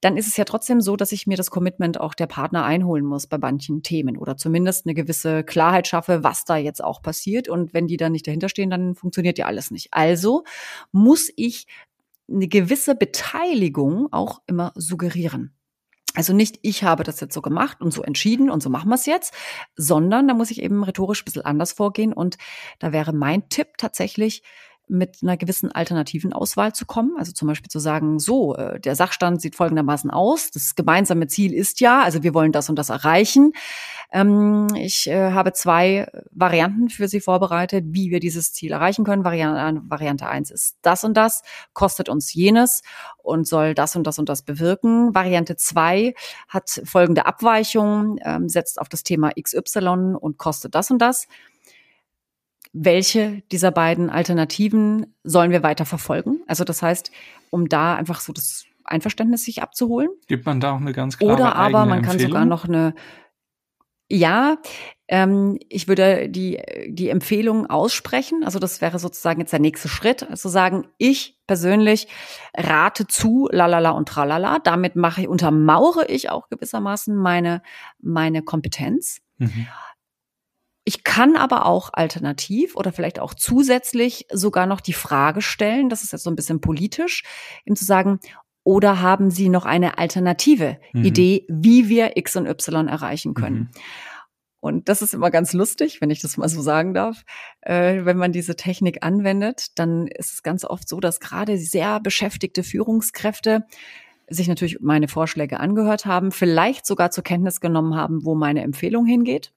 Dann 0.00 0.16
ist 0.16 0.28
es 0.28 0.36
ja 0.36 0.44
trotzdem 0.44 0.80
so, 0.80 0.94
dass 0.94 1.10
ich 1.10 1.26
mir 1.26 1.36
das 1.36 1.50
Commitment 1.50 1.98
auch 1.98 2.14
der 2.14 2.28
Partner 2.28 2.64
einholen 2.64 3.04
muss 3.04 3.26
bei 3.26 3.38
manchen 3.38 3.82
Themen 3.82 4.16
oder 4.16 4.36
zumindest 4.36 4.86
eine 4.86 4.94
gewisse 4.94 5.42
Klarheit 5.42 5.88
schaffe, 5.88 6.22
was 6.22 6.44
da 6.44 6.56
jetzt 6.56 6.84
auch 6.84 7.02
passiert. 7.02 7.48
Und 7.48 7.74
wenn 7.74 7.88
die 7.88 7.96
dann 7.96 8.12
nicht 8.12 8.26
dahinter 8.26 8.48
stehen, 8.48 8.70
dann 8.70 8.94
funktioniert 8.94 9.38
ja 9.38 9.46
alles 9.46 9.72
nicht. 9.72 9.88
Also 9.92 10.44
muss 10.92 11.32
ich 11.34 11.66
eine 12.30 12.46
gewisse 12.46 12.94
Beteiligung 12.94 14.12
auch 14.12 14.40
immer 14.46 14.72
suggerieren. 14.76 15.57
Also 16.18 16.32
nicht, 16.32 16.58
ich 16.62 16.82
habe 16.82 17.04
das 17.04 17.20
jetzt 17.20 17.32
so 17.32 17.40
gemacht 17.40 17.80
und 17.80 17.92
so 17.92 18.02
entschieden 18.02 18.50
und 18.50 18.60
so 18.60 18.70
machen 18.70 18.88
wir 18.88 18.96
es 18.96 19.06
jetzt, 19.06 19.32
sondern 19.76 20.26
da 20.26 20.34
muss 20.34 20.50
ich 20.50 20.60
eben 20.60 20.82
rhetorisch 20.82 21.22
ein 21.22 21.24
bisschen 21.26 21.44
anders 21.44 21.70
vorgehen. 21.70 22.12
Und 22.12 22.38
da 22.80 22.92
wäre 22.92 23.12
mein 23.12 23.48
Tipp 23.50 23.76
tatsächlich, 23.76 24.42
mit 24.88 25.18
einer 25.22 25.36
gewissen 25.36 25.72
alternativen 25.72 26.32
Auswahl 26.32 26.74
zu 26.74 26.86
kommen. 26.86 27.12
Also 27.18 27.32
zum 27.32 27.48
Beispiel 27.48 27.70
zu 27.70 27.78
sagen, 27.78 28.18
so, 28.18 28.54
äh, 28.56 28.80
der 28.80 28.94
Sachstand 28.94 29.40
sieht 29.40 29.56
folgendermaßen 29.56 30.10
aus. 30.10 30.50
Das 30.50 30.74
gemeinsame 30.74 31.26
Ziel 31.26 31.52
ist 31.52 31.80
ja, 31.80 32.02
also 32.02 32.22
wir 32.22 32.34
wollen 32.34 32.52
das 32.52 32.68
und 32.68 32.76
das 32.76 32.88
erreichen. 32.88 33.52
Ähm, 34.10 34.68
ich 34.74 35.06
äh, 35.06 35.32
habe 35.32 35.52
zwei 35.52 36.10
Varianten 36.30 36.88
für 36.88 37.08
Sie 37.08 37.20
vorbereitet, 37.20 37.84
wie 37.88 38.10
wir 38.10 38.20
dieses 38.20 38.52
Ziel 38.52 38.72
erreichen 38.72 39.04
können. 39.04 39.24
Variante, 39.24 39.82
Variante 39.88 40.28
eins 40.28 40.50
ist 40.50 40.78
das 40.82 41.04
und 41.04 41.16
das, 41.16 41.42
kostet 41.74 42.08
uns 42.08 42.32
jenes 42.32 42.82
und 43.18 43.46
soll 43.46 43.74
das 43.74 43.96
und 43.96 44.06
das 44.06 44.18
und 44.18 44.28
das 44.28 44.42
bewirken. 44.42 45.14
Variante 45.14 45.56
zwei 45.56 46.14
hat 46.48 46.80
folgende 46.84 47.26
Abweichung, 47.26 48.18
ähm, 48.24 48.48
setzt 48.48 48.80
auf 48.80 48.88
das 48.88 49.02
Thema 49.02 49.30
XY 49.40 50.14
und 50.18 50.38
kostet 50.38 50.74
das 50.74 50.90
und 50.90 50.98
das 50.98 51.26
welche 52.72 53.42
dieser 53.52 53.70
beiden 53.70 54.10
Alternativen 54.10 55.14
sollen 55.24 55.50
wir 55.50 55.62
weiter 55.62 55.84
verfolgen? 55.84 56.42
Also 56.46 56.64
das 56.64 56.82
heißt, 56.82 57.10
um 57.50 57.68
da 57.68 57.94
einfach 57.94 58.20
so 58.20 58.32
das 58.32 58.64
Einverständnis 58.84 59.44
sich 59.44 59.62
abzuholen. 59.62 60.08
Gibt 60.26 60.46
man 60.46 60.60
da 60.60 60.72
auch 60.72 60.80
eine 60.80 60.92
ganz 60.92 61.18
klare 61.18 61.32
Oder 61.32 61.56
aber 61.56 61.84
man 61.86 62.02
kann 62.02 62.12
Empfehlung? 62.12 62.32
sogar 62.32 62.44
noch 62.44 62.64
eine 62.64 62.94
ja, 64.10 64.56
ähm, 65.06 65.58
ich 65.68 65.86
würde 65.86 66.28
die, 66.28 66.60
die 66.88 67.10
Empfehlung 67.10 67.66
aussprechen. 67.66 68.42
Also 68.42 68.58
das 68.58 68.80
wäre 68.80 68.98
sozusagen 68.98 69.40
jetzt 69.40 69.52
der 69.52 69.60
nächste 69.60 69.88
Schritt. 69.88 70.28
Also 70.28 70.48
sagen, 70.48 70.86
ich 70.96 71.38
persönlich 71.46 72.08
rate 72.56 73.06
zu, 73.06 73.48
lalala 73.52 73.90
und 73.90 74.08
tralala. 74.08 74.60
Damit 74.60 74.96
mache 74.96 75.22
ich, 75.22 75.28
untermauere 75.28 76.08
ich 76.08 76.30
auch 76.30 76.48
gewissermaßen 76.48 77.14
meine, 77.16 77.62
meine 78.00 78.42
Kompetenz. 78.42 79.20
Mhm. 79.36 79.66
Ich 80.88 81.04
kann 81.04 81.36
aber 81.36 81.66
auch 81.66 81.90
alternativ 81.92 82.74
oder 82.74 82.92
vielleicht 82.92 83.20
auch 83.20 83.34
zusätzlich 83.34 84.26
sogar 84.32 84.64
noch 84.64 84.80
die 84.80 84.94
Frage 84.94 85.42
stellen, 85.42 85.90
das 85.90 86.02
ist 86.02 86.12
jetzt 86.12 86.22
so 86.24 86.30
ein 86.30 86.34
bisschen 86.34 86.62
politisch, 86.62 87.24
ihm 87.66 87.76
zu 87.76 87.84
sagen, 87.84 88.20
oder 88.64 89.02
haben 89.02 89.30
Sie 89.30 89.50
noch 89.50 89.66
eine 89.66 89.98
alternative 89.98 90.78
Mhm. 90.94 91.04
Idee, 91.04 91.44
wie 91.50 91.90
wir 91.90 92.16
X 92.16 92.36
und 92.36 92.46
Y 92.46 92.88
erreichen 92.88 93.34
können? 93.34 93.58
Mhm. 93.58 93.70
Und 94.60 94.88
das 94.88 95.02
ist 95.02 95.12
immer 95.12 95.30
ganz 95.30 95.52
lustig, 95.52 96.00
wenn 96.00 96.08
ich 96.08 96.22
das 96.22 96.38
mal 96.38 96.48
so 96.48 96.62
sagen 96.62 96.94
darf. 96.94 97.22
Äh, 97.60 98.06
wenn 98.06 98.16
man 98.16 98.32
diese 98.32 98.56
Technik 98.56 99.04
anwendet, 99.04 99.78
dann 99.78 100.06
ist 100.06 100.32
es 100.32 100.42
ganz 100.42 100.64
oft 100.64 100.88
so, 100.88 101.00
dass 101.00 101.20
gerade 101.20 101.58
sehr 101.58 102.00
beschäftigte 102.00 102.62
Führungskräfte 102.62 103.66
sich 104.26 104.48
natürlich 104.48 104.78
meine 104.80 105.08
Vorschläge 105.08 105.60
angehört 105.60 106.06
haben, 106.06 106.32
vielleicht 106.32 106.86
sogar 106.86 107.10
zur 107.10 107.24
Kenntnis 107.24 107.60
genommen 107.60 107.94
haben, 107.94 108.24
wo 108.24 108.34
meine 108.34 108.62
Empfehlung 108.62 109.04
hingeht. 109.04 109.52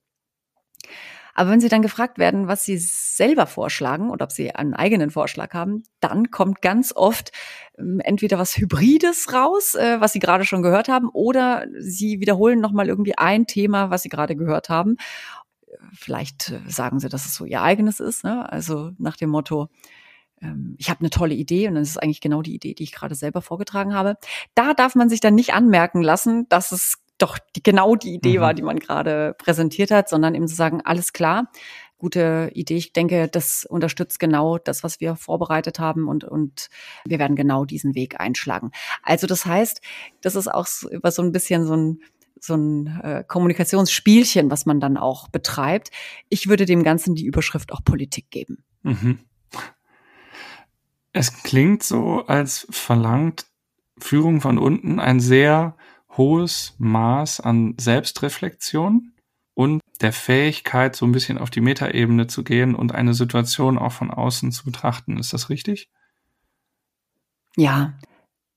Aber 1.33 1.49
wenn 1.49 1.61
sie 1.61 1.69
dann 1.69 1.81
gefragt 1.81 2.17
werden, 2.17 2.47
was 2.47 2.65
sie 2.65 2.77
selber 2.77 3.47
vorschlagen 3.47 4.09
oder 4.09 4.25
ob 4.25 4.31
sie 4.31 4.53
einen 4.53 4.73
eigenen 4.73 5.11
Vorschlag 5.11 5.53
haben, 5.53 5.83
dann 5.99 6.31
kommt 6.31 6.61
ganz 6.61 6.93
oft 6.95 7.31
ähm, 7.77 7.99
entweder 8.03 8.37
was 8.39 8.57
Hybrides 8.57 9.33
raus, 9.33 9.75
äh, 9.75 9.99
was 9.99 10.13
sie 10.13 10.19
gerade 10.19 10.45
schon 10.45 10.61
gehört 10.61 10.87
haben, 10.87 11.09
oder 11.09 11.65
sie 11.77 12.19
wiederholen 12.19 12.59
nochmal 12.59 12.87
irgendwie 12.87 13.17
ein 13.17 13.47
Thema, 13.47 13.89
was 13.89 14.03
sie 14.03 14.09
gerade 14.09 14.35
gehört 14.35 14.69
haben. 14.69 14.97
Vielleicht 15.93 16.51
äh, 16.51 16.59
sagen 16.67 16.99
sie, 16.99 17.09
dass 17.09 17.25
es 17.25 17.35
so 17.35 17.45
ihr 17.45 17.61
eigenes 17.61 17.99
ist, 17.99 18.23
ne? 18.23 18.51
also 18.51 18.91
nach 18.97 19.15
dem 19.15 19.29
Motto, 19.29 19.69
ähm, 20.41 20.75
ich 20.77 20.89
habe 20.89 21.01
eine 21.01 21.09
tolle 21.09 21.33
Idee 21.33 21.67
und 21.67 21.75
dann 21.75 21.83
ist 21.83 21.91
es 21.91 21.97
eigentlich 21.97 22.21
genau 22.21 22.41
die 22.41 22.55
Idee, 22.55 22.73
die 22.73 22.83
ich 22.83 22.91
gerade 22.91 23.15
selber 23.15 23.41
vorgetragen 23.41 23.93
habe. 23.93 24.17
Da 24.55 24.73
darf 24.73 24.95
man 24.95 25.09
sich 25.09 25.19
dann 25.19 25.35
nicht 25.35 25.53
anmerken 25.53 26.01
lassen, 26.01 26.47
dass 26.49 26.71
es 26.71 27.00
doch 27.21 27.37
die, 27.55 27.63
genau 27.63 27.95
die 27.95 28.13
Idee 28.13 28.37
Mhm. 28.37 28.41
war, 28.41 28.53
die 28.53 28.61
man 28.61 28.79
gerade 28.79 29.35
präsentiert 29.37 29.91
hat, 29.91 30.09
sondern 30.09 30.35
eben 30.35 30.47
zu 30.47 30.55
sagen, 30.55 30.81
alles 30.83 31.13
klar, 31.13 31.51
gute 31.97 32.49
Idee. 32.53 32.77
Ich 32.77 32.93
denke, 32.93 33.27
das 33.27 33.63
unterstützt 33.63 34.19
genau 34.19 34.57
das, 34.57 34.83
was 34.83 34.99
wir 34.99 35.15
vorbereitet 35.15 35.79
haben 35.79 36.07
und, 36.07 36.23
und 36.23 36.69
wir 37.05 37.19
werden 37.19 37.35
genau 37.35 37.63
diesen 37.63 37.93
Weg 37.93 38.19
einschlagen. 38.19 38.71
Also 39.03 39.27
das 39.27 39.45
heißt, 39.45 39.81
das 40.21 40.35
ist 40.35 40.47
auch 40.47 40.65
so, 40.65 40.89
über 40.89 41.11
so 41.11 41.21
ein 41.21 41.31
bisschen 41.31 41.65
so 41.65 41.75
ein 41.75 41.99
so 42.43 42.55
ein 42.55 42.87
äh, 43.03 43.23
Kommunikationsspielchen, 43.27 44.49
was 44.49 44.65
man 44.65 44.79
dann 44.79 44.97
auch 44.97 45.27
betreibt. 45.27 45.91
Ich 46.27 46.49
würde 46.49 46.65
dem 46.65 46.81
Ganzen 46.83 47.13
die 47.13 47.25
Überschrift 47.27 47.71
auch 47.71 47.83
Politik 47.83 48.31
geben. 48.31 48.63
Mhm. 48.81 49.19
Es 51.13 51.43
klingt 51.43 51.83
so, 51.83 52.25
als 52.25 52.65
verlangt 52.71 53.45
Führung 53.99 54.41
von 54.41 54.57
unten 54.57 54.99
ein 54.99 55.19
sehr 55.19 55.75
hohes 56.17 56.75
Maß 56.77 57.39
an 57.39 57.75
Selbstreflexion 57.79 59.13
und 59.53 59.81
der 60.01 60.13
Fähigkeit, 60.13 60.95
so 60.95 61.05
ein 61.05 61.11
bisschen 61.11 61.37
auf 61.37 61.49
die 61.49 61.61
Metaebene 61.61 62.27
zu 62.27 62.43
gehen 62.43 62.75
und 62.75 62.93
eine 62.93 63.13
Situation 63.13 63.77
auch 63.77 63.91
von 63.91 64.11
außen 64.11 64.51
zu 64.51 64.65
betrachten. 64.65 65.17
Ist 65.17 65.33
das 65.33 65.49
richtig? 65.49 65.89
Ja, 67.55 67.93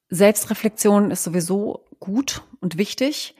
Selbstreflexion 0.08 1.10
ist 1.10 1.24
sowieso 1.24 1.84
gut 1.98 2.42
und 2.60 2.78
wichtig. 2.78 3.34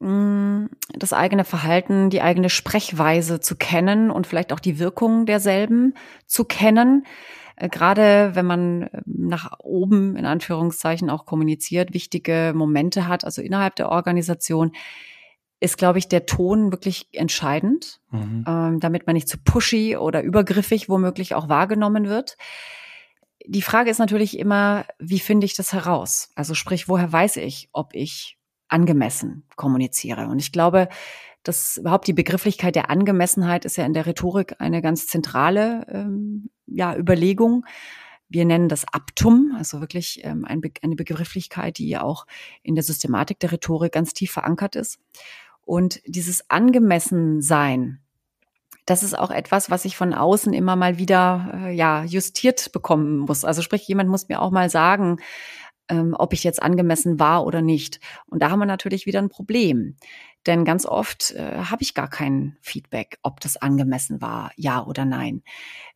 Mm, 0.00 0.66
Das 0.92 1.12
eigene 1.12 1.44
Verhalten, 1.44 2.10
die 2.10 2.22
eigene 2.22 2.50
Sprechweise 2.50 3.40
zu 3.40 3.56
kennen 3.56 4.10
und 4.10 4.26
vielleicht 4.26 4.52
auch 4.52 4.60
die 4.60 4.78
Wirkung 4.78 5.26
derselben 5.26 5.94
zu 6.26 6.44
kennen. 6.44 7.06
Äh, 7.56 7.68
Gerade 7.68 8.34
wenn 8.34 8.46
man 8.46 8.82
äh, 8.82 9.02
nach 9.06 9.58
oben 9.60 10.16
in 10.16 10.26
Anführungszeichen 10.26 11.10
auch 11.10 11.26
kommuniziert, 11.26 11.94
wichtige 11.94 12.52
Momente 12.54 13.06
hat, 13.08 13.24
also 13.24 13.42
innerhalb 13.42 13.76
der 13.76 13.90
Organisation, 13.90 14.72
ist, 15.60 15.78
glaube 15.78 15.98
ich, 15.98 16.08
der 16.08 16.26
Ton 16.26 16.72
wirklich 16.72 17.08
entscheidend, 17.12 18.00
Mhm. 18.10 18.44
ähm, 18.46 18.80
damit 18.80 19.06
man 19.06 19.14
nicht 19.14 19.28
zu 19.28 19.38
pushy 19.38 19.96
oder 19.96 20.22
übergriffig 20.22 20.88
womöglich 20.88 21.34
auch 21.34 21.48
wahrgenommen 21.48 22.06
wird. 22.08 22.36
Die 23.46 23.62
Frage 23.62 23.90
ist 23.90 23.98
natürlich 23.98 24.38
immer, 24.38 24.84
wie 24.98 25.18
finde 25.20 25.46
ich 25.46 25.54
das 25.54 25.72
heraus? 25.72 26.30
Also 26.34 26.54
sprich, 26.54 26.88
woher 26.88 27.10
weiß 27.12 27.36
ich, 27.36 27.68
ob 27.72 27.94
ich 27.94 28.38
angemessen 28.68 29.44
kommuniziere? 29.56 30.26
Und 30.28 30.38
ich 30.38 30.52
glaube, 30.52 30.88
dass 31.44 31.76
überhaupt 31.76 32.06
die 32.08 32.14
Begrifflichkeit 32.14 32.74
der 32.74 32.90
Angemessenheit 32.90 33.64
ist 33.64 33.76
ja 33.76 33.84
in 33.84 33.92
der 33.92 34.06
Rhetorik 34.06 34.56
eine 34.60 34.80
ganz 34.82 35.06
zentrale 35.06 35.86
ähm, 35.88 36.50
ja, 36.66 36.96
Überlegung. 36.96 37.64
Wir 38.28 38.44
nennen 38.44 38.68
das 38.68 38.86
Aptum, 38.90 39.54
also 39.56 39.80
wirklich 39.80 40.24
ähm, 40.24 40.44
ein 40.44 40.60
Be 40.60 40.72
eine 40.82 40.96
Begrifflichkeit, 40.96 41.78
die 41.78 41.88
ja 41.88 42.02
auch 42.02 42.26
in 42.62 42.74
der 42.74 42.84
Systematik 42.84 43.38
der 43.40 43.52
Rhetorik 43.52 43.92
ganz 43.92 44.12
tief 44.12 44.32
verankert 44.32 44.76
ist. 44.76 44.98
Und 45.62 46.00
dieses 46.06 46.50
Angemessensein, 46.50 48.00
das 48.86 49.02
ist 49.02 49.18
auch 49.18 49.30
etwas, 49.30 49.70
was 49.70 49.84
ich 49.84 49.96
von 49.96 50.12
außen 50.12 50.52
immer 50.52 50.76
mal 50.76 50.98
wieder 50.98 51.52
äh, 51.54 51.74
ja 51.74 52.04
justiert 52.04 52.72
bekommen 52.72 53.18
muss. 53.18 53.44
Also 53.44 53.62
sprich, 53.62 53.86
jemand 53.86 54.10
muss 54.10 54.28
mir 54.28 54.42
auch 54.42 54.50
mal 54.50 54.68
sagen, 54.68 55.18
ähm, 55.88 56.14
ob 56.18 56.32
ich 56.32 56.44
jetzt 56.44 56.62
angemessen 56.62 57.18
war 57.18 57.46
oder 57.46 57.62
nicht. 57.62 58.00
Und 58.26 58.42
da 58.42 58.50
haben 58.50 58.58
wir 58.58 58.66
natürlich 58.66 59.06
wieder 59.06 59.20
ein 59.20 59.28
Problem. 59.28 59.96
Denn 60.46 60.64
ganz 60.64 60.84
oft 60.84 61.30
äh, 61.32 61.56
habe 61.56 61.82
ich 61.82 61.94
gar 61.94 62.08
kein 62.08 62.56
Feedback, 62.60 63.18
ob 63.22 63.40
das 63.40 63.56
angemessen 63.56 64.20
war, 64.20 64.52
ja 64.56 64.84
oder 64.84 65.04
nein, 65.04 65.42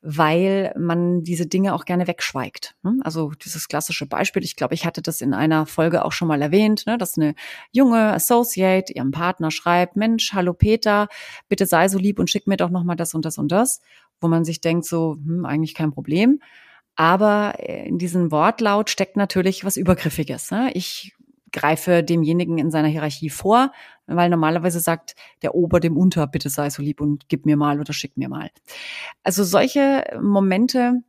weil 0.01 0.73
man 0.79 1.23
diese 1.23 1.47
Dinge 1.47 1.75
auch 1.75 1.85
gerne 1.85 2.07
wegschweigt. 2.07 2.75
ne? 2.83 2.99
Also 3.03 3.33
dieses 3.33 3.69
klassische 3.69 4.07
Beispiel, 4.07 4.43
ich 4.45 4.57
glaube, 4.57 4.75
ich 4.75 4.87
hatte 4.87 5.03
das 5.03 5.21
in 5.21 5.35
einer 5.35 5.67
Folge 5.67 6.05
auch 6.05 6.13
schon 6.13 6.29
mal 6.29 6.41
erwähnt, 6.41 6.87
ne, 6.87 6.97
dass 6.97 7.19
eine 7.19 7.35
junge 7.73 8.13
Associate 8.15 8.91
ihrem 8.93 9.11
Partner 9.11 9.51
schreibt, 9.51 9.97
Mensch, 9.97 10.33
hallo 10.33 10.55
Peter, 10.55 11.09
bitte 11.49 11.67
sei 11.67 11.89
so 11.89 11.99
lieb 11.99 12.19
und 12.19 12.31
schick 12.31 12.47
mir 12.47 12.57
doch 12.57 12.71
noch 12.71 12.85
mal 12.85 12.97
das 12.97 13.13
und 13.15 13.25
das 13.25 13.37
und 13.37 13.53
das, 13.53 13.81
wo 14.21 14.29
man 14.29 14.45
sich 14.45 14.61
denkt 14.61 14.87
so, 14.87 15.15
hm, 15.15 15.45
eigentlich 15.45 15.75
kein 15.75 15.91
Problem. 15.91 16.41
Aber 16.97 17.55
äh, 17.59 17.87
in 17.87 17.99
diesem 17.99 18.33
Wortlaut 18.33 18.91
steckt 18.91 19.17
natürlich 19.17 19.65
was 19.65 19.77
Übergriffiges. 19.77 20.51
Ne? 20.51 20.73
Ich 20.75 21.15
greife 21.53 22.03
demjenigen 22.03 22.59
in 22.59 22.71
seiner 22.71 22.89
Hierarchie 22.89 23.31
vor, 23.31 23.73
weil 24.07 24.31
normalerweise 24.31 24.81
sagt 24.81 25.15
der 25.43 25.55
Ober 25.55 25.81
dem 25.81 25.97
Unter, 25.97 26.27
bitte 26.27 26.49
sei 26.49 26.71
so 26.71 26.83
lieb 26.83 27.01
und 27.01 27.29
gib 27.29 27.47
mir 27.47 27.57
mal 27.57 27.81
oder 27.81 27.93
schick 27.93 28.17
mir 28.17 28.29
mal. 28.29 28.51
Also 29.23 29.45
solche 29.45 30.05
Momente, 30.21 31.03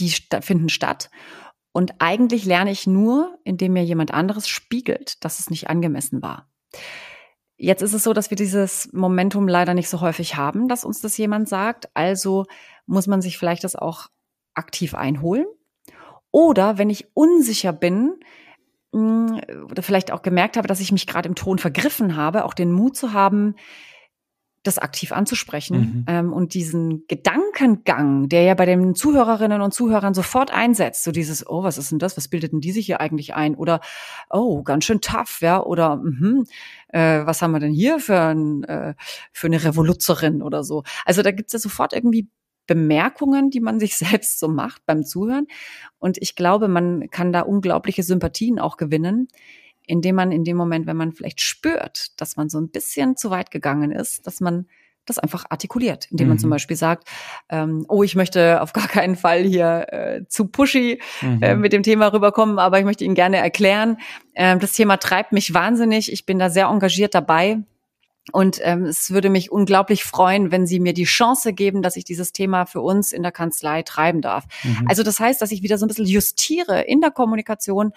die 0.00 0.10
finden 0.40 0.68
statt. 0.68 1.10
Und 1.72 1.94
eigentlich 1.98 2.44
lerne 2.44 2.70
ich 2.70 2.86
nur, 2.86 3.38
indem 3.44 3.72
mir 3.72 3.84
jemand 3.84 4.14
anderes 4.14 4.48
spiegelt, 4.48 5.24
dass 5.24 5.40
es 5.40 5.50
nicht 5.50 5.68
angemessen 5.68 6.22
war. 6.22 6.48
Jetzt 7.56 7.82
ist 7.82 7.94
es 7.94 8.02
so, 8.02 8.12
dass 8.12 8.30
wir 8.30 8.36
dieses 8.36 8.92
Momentum 8.92 9.48
leider 9.48 9.74
nicht 9.74 9.88
so 9.88 10.00
häufig 10.00 10.36
haben, 10.36 10.68
dass 10.68 10.84
uns 10.84 11.00
das 11.00 11.16
jemand 11.16 11.48
sagt. 11.48 11.88
Also 11.94 12.46
muss 12.86 13.06
man 13.06 13.22
sich 13.22 13.38
vielleicht 13.38 13.64
das 13.64 13.76
auch 13.76 14.08
aktiv 14.54 14.94
einholen. 14.94 15.46
Oder 16.30 16.78
wenn 16.78 16.90
ich 16.90 17.08
unsicher 17.14 17.72
bin, 17.72 18.14
oder 18.94 19.82
vielleicht 19.82 20.12
auch 20.12 20.22
gemerkt 20.22 20.56
habe, 20.56 20.68
dass 20.68 20.80
ich 20.80 20.92
mich 20.92 21.06
gerade 21.06 21.28
im 21.28 21.34
Ton 21.34 21.58
vergriffen 21.58 22.16
habe, 22.16 22.44
auch 22.44 22.54
den 22.54 22.72
Mut 22.72 22.96
zu 22.96 23.12
haben, 23.12 23.54
das 24.64 24.78
aktiv 24.78 25.12
anzusprechen 25.12 25.78
mhm. 25.78 26.04
ähm, 26.08 26.32
und 26.32 26.54
diesen 26.54 27.04
Gedankengang, 27.06 28.30
der 28.30 28.42
ja 28.44 28.54
bei 28.54 28.64
den 28.64 28.94
Zuhörerinnen 28.94 29.60
und 29.60 29.74
Zuhörern 29.74 30.14
sofort 30.14 30.52
einsetzt, 30.52 31.04
so 31.04 31.12
dieses, 31.12 31.46
oh, 31.46 31.62
was 31.62 31.76
ist 31.76 31.92
denn 31.92 31.98
das? 31.98 32.16
Was 32.16 32.28
bildeten 32.28 32.62
die 32.62 32.72
sich 32.72 32.86
hier 32.86 33.00
eigentlich 33.00 33.34
ein? 33.34 33.54
Oder 33.54 33.80
oh, 34.30 34.62
ganz 34.62 34.86
schön 34.86 35.02
tough, 35.02 35.42
ja? 35.42 35.62
Oder 35.62 35.96
mh, 35.96 36.44
äh, 36.88 37.26
was 37.26 37.42
haben 37.42 37.52
wir 37.52 37.60
denn 37.60 37.74
hier 37.74 37.98
für, 38.00 38.18
ein, 38.18 38.64
äh, 38.64 38.94
für 39.32 39.48
eine 39.48 39.62
Revoluzerin 39.62 40.42
oder 40.42 40.64
so? 40.64 40.82
Also 41.04 41.20
da 41.20 41.30
gibt's 41.30 41.52
ja 41.52 41.58
sofort 41.58 41.92
irgendwie 41.92 42.30
Bemerkungen, 42.66 43.50
die 43.50 43.60
man 43.60 43.80
sich 43.80 43.96
selbst 43.96 44.38
so 44.38 44.48
macht 44.48 44.84
beim 44.86 45.04
Zuhören. 45.04 45.46
Und 45.98 46.18
ich 46.20 46.34
glaube, 46.34 46.68
man 46.68 47.10
kann 47.10 47.32
da 47.32 47.40
unglaubliche 47.40 48.02
Sympathien 48.02 48.58
auch 48.58 48.76
gewinnen, 48.76 49.28
indem 49.86 50.16
man 50.16 50.32
in 50.32 50.44
dem 50.44 50.56
Moment, 50.56 50.86
wenn 50.86 50.96
man 50.96 51.12
vielleicht 51.12 51.40
spürt, 51.40 52.20
dass 52.20 52.36
man 52.36 52.48
so 52.48 52.58
ein 52.58 52.70
bisschen 52.70 53.16
zu 53.16 53.30
weit 53.30 53.50
gegangen 53.50 53.90
ist, 53.90 54.26
dass 54.26 54.40
man 54.40 54.66
das 55.06 55.18
einfach 55.18 55.44
artikuliert, 55.50 56.08
indem 56.10 56.28
man 56.28 56.38
zum 56.38 56.48
mhm. 56.48 56.52
Beispiel 56.52 56.76
sagt, 56.76 57.08
ähm, 57.50 57.84
oh, 57.88 58.02
ich 58.02 58.14
möchte 58.14 58.62
auf 58.62 58.72
gar 58.72 58.88
keinen 58.88 59.16
Fall 59.16 59.42
hier 59.42 59.86
äh, 59.90 60.22
zu 60.28 60.46
pushy 60.46 61.00
mhm. 61.20 61.42
äh, 61.42 61.56
mit 61.56 61.74
dem 61.74 61.82
Thema 61.82 62.08
rüberkommen, 62.08 62.58
aber 62.58 62.78
ich 62.78 62.86
möchte 62.86 63.04
Ihnen 63.04 63.14
gerne 63.14 63.36
erklären, 63.36 63.98
äh, 64.32 64.56
das 64.56 64.72
Thema 64.72 64.96
treibt 64.96 65.32
mich 65.32 65.52
wahnsinnig, 65.52 66.10
ich 66.10 66.24
bin 66.24 66.38
da 66.38 66.48
sehr 66.48 66.68
engagiert 66.68 67.14
dabei 67.14 67.58
und 68.32 68.58
ähm, 68.62 68.84
es 68.84 69.10
würde 69.10 69.28
mich 69.28 69.52
unglaublich 69.52 70.04
freuen, 70.04 70.50
wenn 70.50 70.66
Sie 70.66 70.80
mir 70.80 70.94
die 70.94 71.04
Chance 71.04 71.52
geben, 71.52 71.82
dass 71.82 71.96
ich 71.96 72.04
dieses 72.04 72.32
Thema 72.32 72.64
für 72.64 72.80
uns 72.80 73.12
in 73.12 73.22
der 73.22 73.32
Kanzlei 73.32 73.82
treiben 73.82 74.22
darf. 74.22 74.44
Mhm. 74.62 74.86
Also 74.88 75.02
das 75.02 75.20
heißt, 75.20 75.42
dass 75.42 75.52
ich 75.52 75.62
wieder 75.62 75.76
so 75.76 75.84
ein 75.84 75.88
bisschen 75.88 76.06
justiere 76.06 76.82
in 76.82 77.00
der 77.02 77.10
Kommunikation 77.10 77.92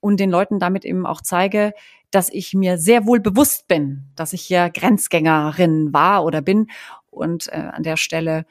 und 0.00 0.20
den 0.20 0.30
Leuten 0.30 0.58
damit 0.58 0.84
eben 0.84 1.06
auch 1.06 1.22
zeige, 1.22 1.72
dass 2.10 2.28
ich 2.28 2.52
mir 2.52 2.76
sehr 2.76 3.06
wohl 3.06 3.20
bewusst 3.20 3.68
bin, 3.68 4.04
dass 4.16 4.32
ich 4.32 4.42
hier 4.42 4.68
Grenzgängerin 4.68 5.92
war 5.92 6.24
oder 6.24 6.42
bin 6.42 6.66
und 7.10 7.48
äh, 7.48 7.56
an 7.56 7.82
der 7.82 7.96
Stelle 7.96 8.44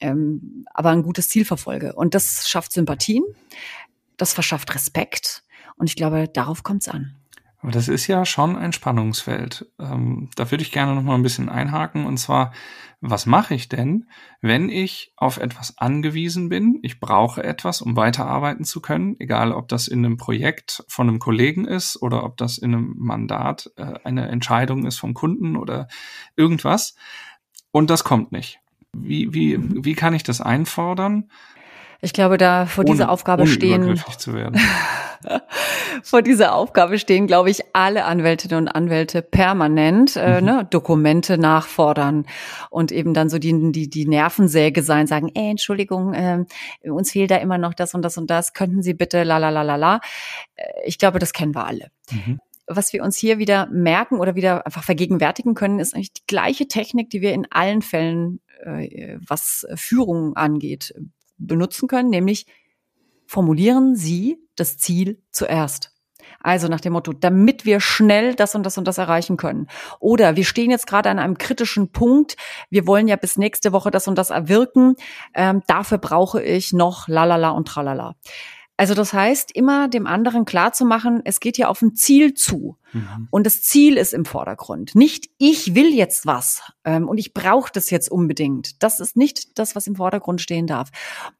ähm, 0.00 0.66
aber 0.74 0.90
ein 0.90 1.02
gutes 1.02 1.28
Ziel 1.28 1.46
verfolge. 1.46 1.94
Und 1.94 2.14
das 2.14 2.48
schafft 2.48 2.72
Sympathien, 2.72 3.24
das 4.18 4.34
verschafft 4.34 4.74
Respekt 4.74 5.42
und 5.76 5.88
ich 5.88 5.96
glaube, 5.96 6.28
darauf 6.28 6.62
kommt 6.62 6.82
es 6.82 6.88
an. 6.88 7.14
Aber 7.66 7.72
das 7.72 7.88
ist 7.88 8.06
ja 8.06 8.24
schon 8.24 8.54
ein 8.54 8.72
Spannungsfeld. 8.72 9.66
Ähm, 9.80 10.30
da 10.36 10.48
würde 10.52 10.62
ich 10.62 10.70
gerne 10.70 10.94
noch 10.94 11.02
mal 11.02 11.16
ein 11.16 11.24
bisschen 11.24 11.48
einhaken. 11.48 12.06
Und 12.06 12.16
zwar, 12.16 12.52
was 13.00 13.26
mache 13.26 13.54
ich 13.56 13.68
denn, 13.68 14.08
wenn 14.40 14.68
ich 14.68 15.12
auf 15.16 15.38
etwas 15.38 15.76
angewiesen 15.76 16.48
bin? 16.48 16.78
Ich 16.82 17.00
brauche 17.00 17.42
etwas, 17.42 17.82
um 17.82 17.96
weiterarbeiten 17.96 18.64
zu 18.64 18.80
können, 18.80 19.16
egal 19.18 19.50
ob 19.50 19.66
das 19.66 19.88
in 19.88 20.04
einem 20.04 20.16
Projekt 20.16 20.84
von 20.86 21.08
einem 21.08 21.18
Kollegen 21.18 21.64
ist 21.64 22.00
oder 22.00 22.22
ob 22.22 22.36
das 22.36 22.56
in 22.56 22.72
einem 22.72 22.94
Mandat 22.98 23.72
äh, 23.74 23.94
eine 24.04 24.28
Entscheidung 24.28 24.86
ist 24.86 25.00
vom 25.00 25.12
Kunden 25.12 25.56
oder 25.56 25.88
irgendwas. 26.36 26.94
Und 27.72 27.90
das 27.90 28.04
kommt 28.04 28.30
nicht. 28.30 28.60
Wie, 28.92 29.34
wie, 29.34 29.58
wie 29.84 29.94
kann 29.94 30.14
ich 30.14 30.22
das 30.22 30.40
einfordern? 30.40 31.32
Ich 32.00 32.12
glaube, 32.12 32.38
da 32.38 32.66
vor 32.66 32.84
ohne, 32.84 32.92
dieser 32.92 33.10
Aufgabe 33.10 33.48
stehen. 33.48 34.00
Zu 34.18 34.34
werden. 34.34 34.60
vor 36.02 36.22
dieser 36.22 36.54
Aufgabe 36.54 36.98
stehen, 36.98 37.26
glaube 37.26 37.50
ich, 37.50 37.62
alle 37.72 38.04
Anwältinnen 38.04 38.62
und 38.62 38.68
Anwälte 38.68 39.22
permanent, 39.22 40.16
äh, 40.16 40.40
mhm. 40.40 40.46
ne, 40.46 40.66
Dokumente 40.70 41.38
nachfordern 41.38 42.26
und 42.70 42.92
eben 42.92 43.14
dann 43.14 43.28
so 43.28 43.38
die, 43.38 43.72
die, 43.72 43.88
die 43.88 44.06
Nervensäge 44.06 44.82
sein, 44.82 45.06
sagen, 45.06 45.30
ey, 45.34 45.50
Entschuldigung, 45.50 46.14
äh, 46.14 46.44
uns 46.88 47.12
fehlt 47.12 47.30
da 47.30 47.36
immer 47.36 47.58
noch 47.58 47.74
das 47.74 47.94
und 47.94 48.02
das 48.02 48.18
und 48.18 48.30
das, 48.30 48.52
könnten 48.52 48.82
Sie 48.82 48.94
bitte, 48.94 49.22
la 49.22 49.38
la 49.38 49.50
la 49.50 49.62
la 49.62 49.76
la. 49.76 50.00
Äh, 50.54 50.64
ich 50.86 50.98
glaube, 50.98 51.18
das 51.18 51.32
kennen 51.32 51.54
wir 51.54 51.66
alle. 51.66 51.90
Mhm 52.10 52.40
was 52.68 52.92
wir 52.92 53.04
uns 53.04 53.16
hier 53.16 53.38
wieder 53.38 53.68
merken 53.70 54.18
oder 54.18 54.34
wieder 54.34 54.66
einfach 54.66 54.82
vergegenwärtigen 54.82 55.54
können, 55.54 55.78
ist 55.78 55.94
eigentlich 55.94 56.12
die 56.12 56.26
gleiche 56.26 56.66
Technik, 56.66 57.10
die 57.10 57.20
wir 57.20 57.32
in 57.32 57.46
allen 57.50 57.80
Fällen, 57.80 58.40
äh, 58.64 59.18
was 59.24 59.66
Führung 59.76 60.34
angeht, 60.34 60.92
benutzen 61.38 61.86
können, 61.86 62.10
nämlich 62.10 62.46
formulieren 63.26 63.94
Sie 63.94 64.38
das 64.56 64.78
Ziel 64.78 65.22
zuerst. 65.30 65.92
Also 66.40 66.68
nach 66.68 66.80
dem 66.80 66.92
Motto, 66.92 67.12
damit 67.12 67.64
wir 67.64 67.80
schnell 67.80 68.34
das 68.34 68.54
und 68.54 68.64
das 68.64 68.78
und 68.78 68.86
das 68.86 68.98
erreichen 68.98 69.36
können. 69.36 69.66
Oder 69.98 70.36
wir 70.36 70.44
stehen 70.44 70.70
jetzt 70.70 70.86
gerade 70.86 71.10
an 71.10 71.18
einem 71.18 71.38
kritischen 71.38 71.90
Punkt. 71.90 72.36
Wir 72.70 72.86
wollen 72.86 73.08
ja 73.08 73.16
bis 73.16 73.36
nächste 73.36 73.72
Woche 73.72 73.90
das 73.90 74.06
und 74.06 74.16
das 74.16 74.30
erwirken. 74.30 74.94
Ähm, 75.34 75.62
dafür 75.66 75.98
brauche 75.98 76.42
ich 76.42 76.72
noch 76.72 77.08
lalala 77.08 77.50
und 77.50 77.66
tralala. 77.66 78.14
Also 78.78 78.92
das 78.92 79.14
heißt, 79.14 79.52
immer 79.52 79.88
dem 79.88 80.06
anderen 80.06 80.44
klar 80.44 80.72
zu 80.72 80.84
machen, 80.84 81.22
es 81.24 81.40
geht 81.40 81.56
hier 81.56 81.70
auf 81.70 81.80
ein 81.80 81.94
Ziel 81.94 82.34
zu. 82.34 82.76
Mhm. 82.92 83.28
Und 83.30 83.46
das 83.46 83.62
Ziel 83.62 83.96
ist 83.96 84.12
im 84.12 84.26
Vordergrund. 84.26 84.94
Nicht, 84.94 85.30
ich 85.38 85.74
will 85.74 85.94
jetzt 85.94 86.26
was 86.26 86.62
ähm, 86.84 87.08
und 87.08 87.16
ich 87.16 87.32
brauche 87.32 87.72
das 87.72 87.88
jetzt 87.88 88.10
unbedingt. 88.10 88.82
Das 88.82 89.00
ist 89.00 89.16
nicht 89.16 89.58
das, 89.58 89.74
was 89.74 89.86
im 89.86 89.96
Vordergrund 89.96 90.42
stehen 90.42 90.66
darf. 90.66 90.90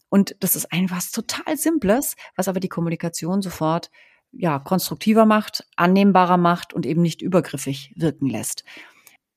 Und 0.08 0.36
das 0.40 0.56
ist 0.56 0.72
ein 0.72 0.90
was 0.90 1.10
total 1.10 1.56
Simples, 1.56 2.16
was 2.36 2.48
aber 2.48 2.60
die 2.60 2.68
Kommunikation 2.68 3.42
sofort 3.42 3.90
ja, 4.32 4.58
konstruktiver 4.58 5.26
macht, 5.26 5.64
annehmbarer 5.76 6.36
macht 6.36 6.72
und 6.72 6.86
eben 6.86 7.02
nicht 7.02 7.22
übergriffig 7.22 7.92
wirken 7.96 8.28
lässt. 8.28 8.64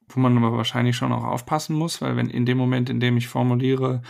Wo 0.08 0.20
man 0.20 0.38
aber 0.38 0.58
wahrscheinlich 0.58 0.96
schon 0.96 1.12
auch 1.12 1.24
aufpassen 1.24 1.76
muss, 1.76 2.02
weil 2.02 2.16
wenn 2.16 2.30
in 2.30 2.46
dem 2.46 2.58
Moment, 2.58 2.90
in 2.90 3.00
dem 3.00 3.18
ich 3.18 3.28
formuliere, 3.28 4.02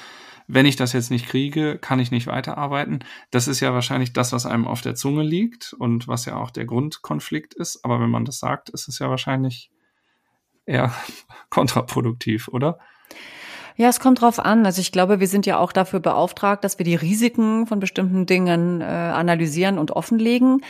wenn 0.47 0.65
ich 0.65 0.77
das 0.77 0.93
jetzt 0.93 1.11
nicht 1.11 1.27
kriege, 1.27 1.77
kann 1.77 1.99
ich 1.99 2.09
nicht 2.09 2.25
weiterarbeiten. 2.25 3.03
Das 3.29 3.47
ist 3.47 3.59
ja 3.59 3.73
wahrscheinlich 3.73 4.13
das, 4.13 4.31
was 4.31 4.47
einem 4.47 4.67
auf 4.67 4.81
der 4.81 4.95
Zunge 4.95 5.21
liegt 5.21 5.73
und 5.73 6.07
was 6.07 6.25
ja 6.25 6.37
auch 6.37 6.49
der 6.49 6.65
Grundkonflikt 6.65 7.53
ist. 7.53 7.85
Aber 7.85 7.99
wenn 7.99 8.09
man 8.09 8.25
das 8.25 8.39
sagt, 8.39 8.69
ist 8.69 8.87
es 8.87 8.97
ja 8.97 9.09
wahrscheinlich 9.09 9.69
eher 10.65 10.91
kontraproduktiv, 11.49 12.47
oder? 12.47 12.79
Ja, 13.79 13.87
es 13.87 14.01
kommt 14.01 14.19
drauf 14.19 14.39
an. 14.39 14.65
Also 14.65 14.81
ich 14.81 14.91
glaube, 14.91 15.21
wir 15.21 15.27
sind 15.29 15.45
ja 15.45 15.57
auch 15.57 15.71
dafür 15.71 16.01
beauftragt, 16.01 16.65
dass 16.65 16.77
wir 16.79 16.83
die 16.83 16.95
Risiken 16.95 17.65
von 17.65 17.79
bestimmten 17.79 18.25
Dingen 18.25 18.81
äh, 18.81 18.83
analysieren 18.83 19.77
und 19.77 19.91
offenlegen. 19.91 20.65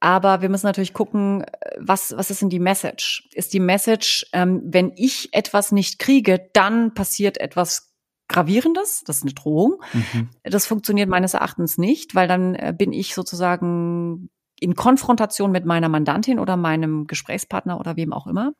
Aber 0.00 0.42
wir 0.42 0.48
müssen 0.48 0.66
natürlich 0.66 0.92
gucken, 0.92 1.46
was, 1.78 2.12
was 2.16 2.28
ist 2.28 2.42
denn 2.42 2.48
die 2.48 2.58
Message? 2.58 3.28
Ist 3.34 3.52
die 3.52 3.60
Message, 3.60 4.26
ähm, 4.32 4.62
wenn 4.64 4.90
ich 4.96 5.28
etwas 5.32 5.70
nicht 5.70 6.00
kriege, 6.00 6.50
dann 6.52 6.92
passiert 6.92 7.38
etwas 7.38 7.94
Gravierendes, 8.26 9.04
das 9.06 9.18
ist 9.18 9.22
eine 9.22 9.34
Drohung. 9.34 9.80
Mhm. 9.92 10.30
Das 10.42 10.66
funktioniert 10.66 11.08
meines 11.08 11.34
Erachtens 11.34 11.78
nicht, 11.78 12.16
weil 12.16 12.26
dann 12.26 12.56
äh, 12.56 12.74
bin 12.76 12.92
ich 12.92 13.14
sozusagen 13.14 14.28
in 14.60 14.74
Konfrontation 14.74 15.50
mit 15.50 15.64
meiner 15.64 15.88
Mandantin 15.88 16.38
oder 16.38 16.56
meinem 16.56 17.06
Gesprächspartner 17.06 17.80
oder 17.80 17.96
wem 17.96 18.12
auch 18.12 18.26
immer. 18.26 18.52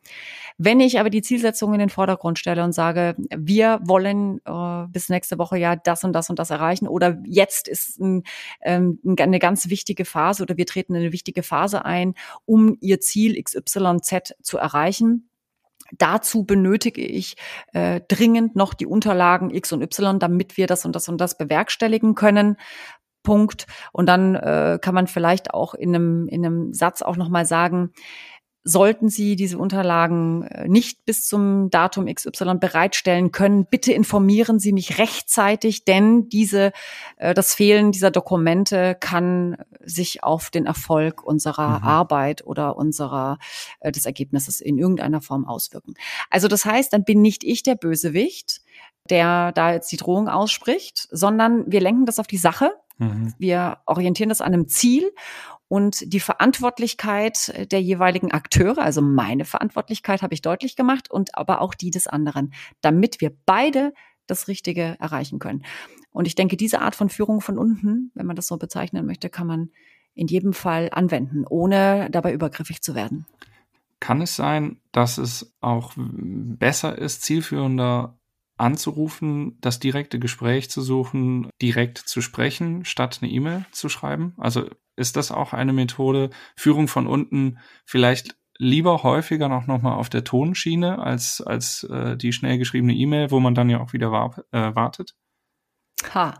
Wenn 0.58 0.80
ich 0.80 0.98
aber 0.98 1.10
die 1.10 1.22
Zielsetzung 1.22 1.72
in 1.74 1.78
den 1.78 1.90
Vordergrund 1.90 2.38
stelle 2.38 2.64
und 2.64 2.72
sage, 2.72 3.14
wir 3.36 3.80
wollen 3.82 4.40
äh, 4.44 4.86
bis 4.88 5.10
nächste 5.10 5.38
Woche 5.38 5.58
ja 5.58 5.76
das 5.76 6.02
und 6.02 6.12
das 6.12 6.30
und 6.30 6.38
das 6.38 6.50
erreichen 6.50 6.88
oder 6.88 7.18
jetzt 7.24 7.68
ist 7.68 8.00
ein, 8.00 8.24
ähm, 8.62 8.98
eine 9.18 9.38
ganz 9.38 9.68
wichtige 9.68 10.04
Phase 10.04 10.42
oder 10.42 10.56
wir 10.56 10.66
treten 10.66 10.94
in 10.94 11.02
eine 11.02 11.12
wichtige 11.12 11.42
Phase 11.42 11.84
ein, 11.84 12.14
um 12.46 12.76
ihr 12.80 13.00
Ziel 13.00 13.40
XYZ 13.42 14.34
zu 14.42 14.58
erreichen, 14.58 15.30
Dazu 15.98 16.44
benötige 16.44 17.02
ich 17.04 17.36
äh, 17.72 18.00
dringend 18.06 18.54
noch 18.54 18.74
die 18.74 18.86
Unterlagen 18.86 19.50
X 19.50 19.72
und 19.72 19.82
Y, 19.82 20.18
damit 20.18 20.56
wir 20.56 20.66
das 20.66 20.84
und 20.84 20.94
das 20.94 21.08
und 21.08 21.20
das 21.20 21.36
bewerkstelligen 21.36 22.14
können. 22.14 22.56
Punkt. 23.22 23.66
Und 23.92 24.06
dann 24.06 24.34
äh, 24.34 24.78
kann 24.80 24.94
man 24.94 25.06
vielleicht 25.06 25.52
auch 25.54 25.74
in 25.74 25.94
einem, 25.94 26.28
in 26.28 26.44
einem 26.44 26.72
Satz 26.72 27.02
auch 27.02 27.16
nochmal 27.16 27.46
sagen, 27.46 27.92
Sollten 28.62 29.08
Sie 29.08 29.36
diese 29.36 29.56
Unterlagen 29.56 30.42
äh, 30.42 30.68
nicht 30.68 31.06
bis 31.06 31.26
zum 31.26 31.70
Datum 31.70 32.14
XY 32.14 32.56
bereitstellen 32.60 33.32
können, 33.32 33.64
bitte 33.64 33.90
informieren 33.90 34.58
Sie 34.58 34.74
mich 34.74 34.98
rechtzeitig, 34.98 35.86
denn 35.86 36.28
diese, 36.28 36.72
äh, 37.16 37.32
das 37.32 37.54
Fehlen 37.54 37.90
dieser 37.90 38.10
Dokumente 38.10 38.98
kann 39.00 39.56
sich 39.82 40.22
auf 40.22 40.50
den 40.50 40.66
Erfolg 40.66 41.24
unserer 41.24 41.78
mhm. 41.78 41.84
Arbeit 41.86 42.46
oder 42.46 42.76
unserer, 42.76 43.38
äh, 43.80 43.92
des 43.92 44.04
Ergebnisses 44.04 44.60
in 44.60 44.76
irgendeiner 44.76 45.22
Form 45.22 45.46
auswirken. 45.46 45.94
Also 46.28 46.46
das 46.46 46.66
heißt, 46.66 46.92
dann 46.92 47.04
bin 47.04 47.22
nicht 47.22 47.44
ich 47.44 47.62
der 47.62 47.76
Bösewicht, 47.76 48.60
der 49.08 49.52
da 49.52 49.72
jetzt 49.72 49.90
die 49.90 49.96
Drohung 49.96 50.28
ausspricht, 50.28 51.08
sondern 51.10 51.64
wir 51.72 51.80
lenken 51.80 52.04
das 52.04 52.18
auf 52.18 52.26
die 52.26 52.36
Sache. 52.36 52.72
Mhm. 53.00 53.34
Wir 53.38 53.78
orientieren 53.86 54.28
das 54.28 54.40
an 54.40 54.52
einem 54.52 54.68
Ziel 54.68 55.10
und 55.68 56.12
die 56.12 56.20
Verantwortlichkeit 56.20 57.72
der 57.72 57.80
jeweiligen 57.80 58.30
Akteure, 58.30 58.78
also 58.78 59.00
meine 59.02 59.44
Verantwortlichkeit 59.44 60.22
habe 60.22 60.34
ich 60.34 60.42
deutlich 60.42 60.76
gemacht 60.76 61.10
und 61.10 61.36
aber 61.36 61.60
auch 61.60 61.74
die 61.74 61.90
des 61.90 62.06
anderen, 62.06 62.52
damit 62.80 63.20
wir 63.20 63.32
beide 63.46 63.92
das 64.26 64.46
Richtige 64.46 64.96
erreichen 65.00 65.38
können. 65.38 65.64
Und 66.12 66.26
ich 66.26 66.34
denke, 66.34 66.56
diese 66.56 66.80
Art 66.80 66.94
von 66.94 67.08
Führung 67.08 67.40
von 67.40 67.58
unten, 67.58 68.10
wenn 68.14 68.26
man 68.26 68.36
das 68.36 68.46
so 68.46 68.56
bezeichnen 68.58 69.06
möchte, 69.06 69.30
kann 69.30 69.46
man 69.46 69.70
in 70.14 70.26
jedem 70.26 70.52
Fall 70.52 70.88
anwenden, 70.92 71.44
ohne 71.48 72.08
dabei 72.10 72.32
übergriffig 72.32 72.82
zu 72.82 72.94
werden 72.94 73.26
kann 74.00 74.22
es 74.22 74.34
sein, 74.34 74.78
dass 74.92 75.18
es 75.18 75.54
auch 75.60 75.92
besser 75.96 76.98
ist, 76.98 77.22
zielführender 77.22 78.18
anzurufen, 78.60 79.58
das 79.60 79.80
direkte 79.80 80.18
Gespräch 80.18 80.70
zu 80.70 80.82
suchen, 80.82 81.50
direkt 81.60 81.98
zu 81.98 82.20
sprechen, 82.20 82.84
statt 82.84 83.18
eine 83.22 83.30
E-Mail 83.30 83.64
zu 83.72 83.88
schreiben? 83.88 84.34
Also 84.36 84.66
ist 84.96 85.16
das 85.16 85.32
auch 85.32 85.52
eine 85.52 85.72
Methode, 85.72 86.30
Führung 86.56 86.86
von 86.86 87.06
unten 87.06 87.58
vielleicht 87.84 88.36
lieber 88.58 89.02
häufiger 89.02 89.48
noch, 89.48 89.66
noch 89.66 89.80
mal 89.80 89.94
auf 89.94 90.10
der 90.10 90.22
Tonschiene 90.22 90.98
als, 90.98 91.40
als 91.40 91.84
äh, 91.84 92.16
die 92.16 92.32
schnell 92.32 92.58
geschriebene 92.58 92.92
E-Mail, 92.92 93.30
wo 93.30 93.40
man 93.40 93.54
dann 93.54 93.70
ja 93.70 93.80
auch 93.80 93.94
wieder 93.94 94.12
war, 94.12 94.44
äh, 94.52 94.74
wartet? 94.74 95.14
Ha. 96.14 96.34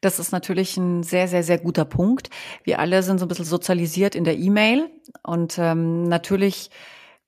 Das 0.00 0.18
ist 0.18 0.32
natürlich 0.32 0.76
ein 0.76 1.04
sehr, 1.04 1.28
sehr, 1.28 1.44
sehr 1.44 1.58
guter 1.58 1.84
Punkt. 1.84 2.28
Wir 2.64 2.80
alle 2.80 3.04
sind 3.04 3.18
so 3.18 3.26
ein 3.26 3.28
bisschen 3.28 3.44
sozialisiert 3.44 4.16
in 4.16 4.24
der 4.24 4.36
E-Mail 4.36 4.90
und 5.22 5.58
ähm, 5.58 6.08
natürlich 6.08 6.70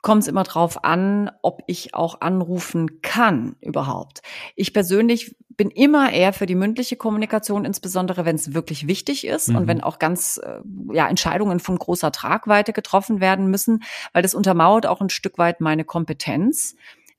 kommt 0.04 0.22
es 0.22 0.28
immer 0.28 0.42
drauf 0.42 0.84
an, 0.84 1.30
ob 1.40 1.62
ich 1.66 1.94
auch 1.94 2.20
anrufen 2.20 3.00
kann 3.00 3.56
überhaupt. 3.62 4.20
Ich 4.54 4.74
persönlich 4.74 5.34
bin 5.48 5.70
immer 5.70 6.12
eher 6.12 6.34
für 6.34 6.44
die 6.44 6.54
mündliche 6.54 6.96
Kommunikation, 6.96 7.64
insbesondere 7.64 8.26
wenn 8.26 8.36
es 8.36 8.52
wirklich 8.52 8.86
wichtig 8.86 9.26
ist 9.26 9.48
mhm. 9.48 9.56
und 9.56 9.66
wenn 9.66 9.80
auch 9.80 9.98
ganz 9.98 10.38
äh, 10.44 10.60
ja 10.92 11.08
Entscheidungen 11.08 11.58
von 11.58 11.78
großer 11.78 12.12
Tragweite 12.12 12.74
getroffen 12.74 13.22
werden 13.22 13.46
müssen, 13.46 13.82
weil 14.12 14.22
das 14.22 14.34
untermauert 14.34 14.84
auch 14.84 15.00
ein 15.00 15.08
Stück 15.08 15.38
weit 15.38 15.62
meine 15.62 15.86
Kompetenz, 15.86 16.76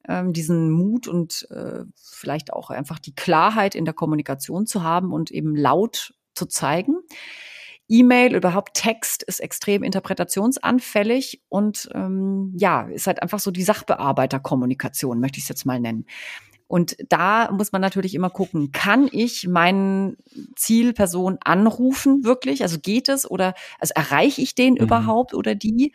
ähm, 0.08 0.32
diesen 0.32 0.70
Mut 0.70 1.08
und 1.08 1.48
äh, 1.50 1.86
vielleicht 1.96 2.54
auch 2.54 2.70
einfach 2.70 3.00
die 3.00 3.16
Klarheit 3.16 3.74
in 3.74 3.86
der 3.86 3.96
Kommunikation 3.96 4.68
zu 4.68 4.84
haben 4.84 5.12
und 5.12 5.32
eben 5.32 5.56
laut 5.56 6.14
zu 6.36 6.46
zeigen. 6.46 6.98
E-Mail, 7.88 8.36
überhaupt 8.36 8.74
Text 8.74 9.24
ist 9.24 9.40
extrem 9.40 9.84
interpretationsanfällig 9.84 11.42
und 11.50 11.90
ähm, 11.94 12.54
ja, 12.58 12.82
ist 12.84 13.08
halt 13.08 13.22
einfach 13.22 13.40
so 13.40 13.52
die 13.52 13.64
Sachbearbeiterkommunikation, 13.64 15.20
möchte 15.20 15.38
ich 15.38 15.44
es 15.44 15.50
jetzt 15.50 15.66
mal 15.66 15.80
nennen. 15.80 16.06
Und 16.68 16.98
da 17.10 17.52
muss 17.52 17.72
man 17.72 17.82
natürlich 17.82 18.16
immer 18.16 18.32
gucken, 18.32 18.72
kann 18.72 19.08
ich 19.12 19.48
meinen 19.48 20.18
Zielperson 20.56 21.38
anrufen 21.44 22.24
wirklich? 22.24 22.64
Also 22.64 22.80
geht 22.80 23.08
es 23.08 23.30
oder 23.30 23.54
also 23.80 23.94
erreiche 23.96 24.42
ich 24.42 24.56
den 24.56 24.74
mhm. 24.74 24.80
überhaupt 24.80 25.36
oder 25.36 25.54
die? 25.54 25.94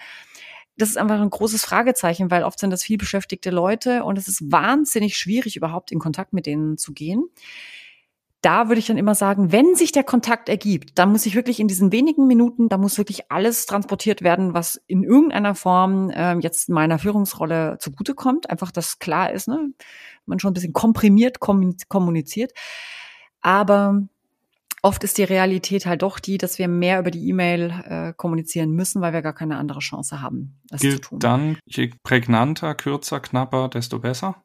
Das 0.77 0.89
ist 0.91 0.97
einfach 0.97 1.21
ein 1.21 1.29
großes 1.29 1.65
Fragezeichen, 1.65 2.31
weil 2.31 2.45
oft 2.45 2.61
sind 2.61 2.71
das 2.71 2.85
viel 2.85 2.99
beschäftigte 2.99 3.51
Leute 3.51 4.05
und 4.05 4.17
es 4.17 4.29
ist 4.29 4.53
wahnsinnig 4.53 5.19
schwierig, 5.19 5.57
überhaupt 5.57 5.91
in 5.91 5.99
Kontakt 5.99 6.33
mit 6.33 6.47
denen 6.47 6.79
zu 6.79 6.93
gehen 6.93 7.25
da 8.43 8.69
würde 8.69 8.79
ich 8.79 8.87
dann 8.87 8.97
immer 8.97 9.15
sagen, 9.15 9.53
wenn 9.53 9.75
sich 9.75 9.93
der 9.93 10.05
Kontakt 10.05 10.49
ergibt, 10.49 10.99
dann 10.99 11.13
muss 11.13 11.27
ich 11.27 11.35
wirklich 11.35 11.61
in 11.61 11.69
diesen 11.69 11.93
wenigen 11.93 12.27
Minuten, 12.27 12.69
da 12.69 12.79
muss 12.79 12.97
wirklich 12.97 13.31
alles 13.31 13.67
transportiert 13.67 14.23
werden, 14.23 14.55
was 14.55 14.81
in 14.87 15.05
irgendeiner 15.05 15.55
Form 15.55 16.11
äh, 16.11 16.39
jetzt 16.39 16.71
meiner 16.71 16.99
Führungsrolle 16.99 17.77
zugutekommt. 17.79 18.49
Einfach, 18.49 18.71
dass 18.71 18.99
klar 18.99 19.33
ist, 19.33 19.49
ne? 19.49 19.73
man 20.27 20.39
schon 20.39 20.53
ein 20.53 20.55
bisschen 20.55 20.73
komprimiert 20.73 21.41
kommuniziert. 21.41 22.53
Aber 23.43 24.03
oft 24.83 25.05
ist 25.05 25.19
die 25.19 25.25
Realität 25.25 25.85
halt 25.87 26.03
doch 26.03 26.19
die, 26.19 26.39
dass 26.39 26.59
wir 26.59 26.69
mehr 26.69 27.01
über 27.01 27.11
die 27.11 27.29
E-Mail 27.29 27.71
äh, 27.85 28.13
kommunizieren 28.15 28.71
müssen, 28.71 29.03
weil 29.03 29.13
wir 29.13 29.23
gar 29.23 29.35
keine 29.35 29.57
andere 29.59 29.81
Chance 29.81 30.23
haben, 30.23 30.59
das 30.69 30.81
Gilt 30.81 31.05
zu 31.05 31.11
tun. 31.11 31.19
Dann, 31.19 31.59
je 31.67 31.91
prägnanter, 32.03 32.75
kürzer, 32.75 33.21
knapper, 33.21 33.69
desto 33.69 33.99
besser? 33.99 34.43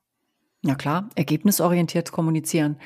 Ja 0.65 0.75
klar, 0.75 1.09
ergebnisorientiert 1.15 2.11
kommunizieren. 2.11 2.77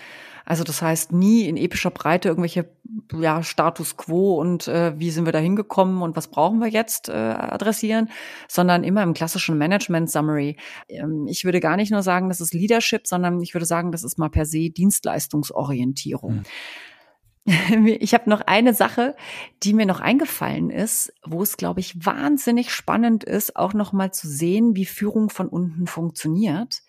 Also 0.45 0.63
das 0.63 0.81
heißt 0.81 1.13
nie 1.13 1.43
in 1.47 1.57
epischer 1.57 1.91
Breite 1.91 2.27
irgendwelche 2.27 2.69
ja, 3.13 3.43
Status 3.43 3.97
quo 3.97 4.39
und 4.39 4.67
äh, 4.67 4.99
wie 4.99 5.11
sind 5.11 5.25
wir 5.25 5.31
da 5.31 5.39
hingekommen 5.39 6.01
und 6.01 6.17
was 6.17 6.27
brauchen 6.27 6.59
wir 6.59 6.67
jetzt 6.67 7.07
äh, 7.07 7.13
adressieren, 7.13 8.09
sondern 8.47 8.83
immer 8.83 9.03
im 9.03 9.13
klassischen 9.13 9.57
Management 9.57 10.09
Summary. 10.09 10.57
Ähm, 10.89 11.27
ich 11.29 11.45
würde 11.45 11.59
gar 11.59 11.77
nicht 11.77 11.91
nur 11.91 12.01
sagen, 12.01 12.29
das 12.29 12.41
ist 12.41 12.53
Leadership, 12.53 13.07
sondern 13.07 13.39
ich 13.41 13.53
würde 13.53 13.67
sagen, 13.67 13.91
das 13.91 14.03
ist 14.03 14.17
mal 14.17 14.29
per 14.29 14.45
se 14.45 14.71
Dienstleistungsorientierung. 14.71 16.37
Hm. 16.37 16.43
Ich 17.99 18.13
habe 18.13 18.29
noch 18.29 18.41
eine 18.41 18.73
Sache, 18.73 19.15
die 19.63 19.73
mir 19.73 19.85
noch 19.85 20.01
eingefallen 20.01 20.69
ist, 20.69 21.13
wo 21.25 21.41
es, 21.41 21.57
glaube 21.57 21.79
ich, 21.79 22.05
wahnsinnig 22.05 22.71
spannend 22.71 23.23
ist, 23.23 23.55
auch 23.55 23.73
noch 23.73 23.93
mal 23.93 24.11
zu 24.11 24.27
sehen, 24.27 24.75
wie 24.75 24.85
Führung 24.85 25.29
von 25.29 25.47
unten 25.47 25.87
funktioniert. 25.87 26.81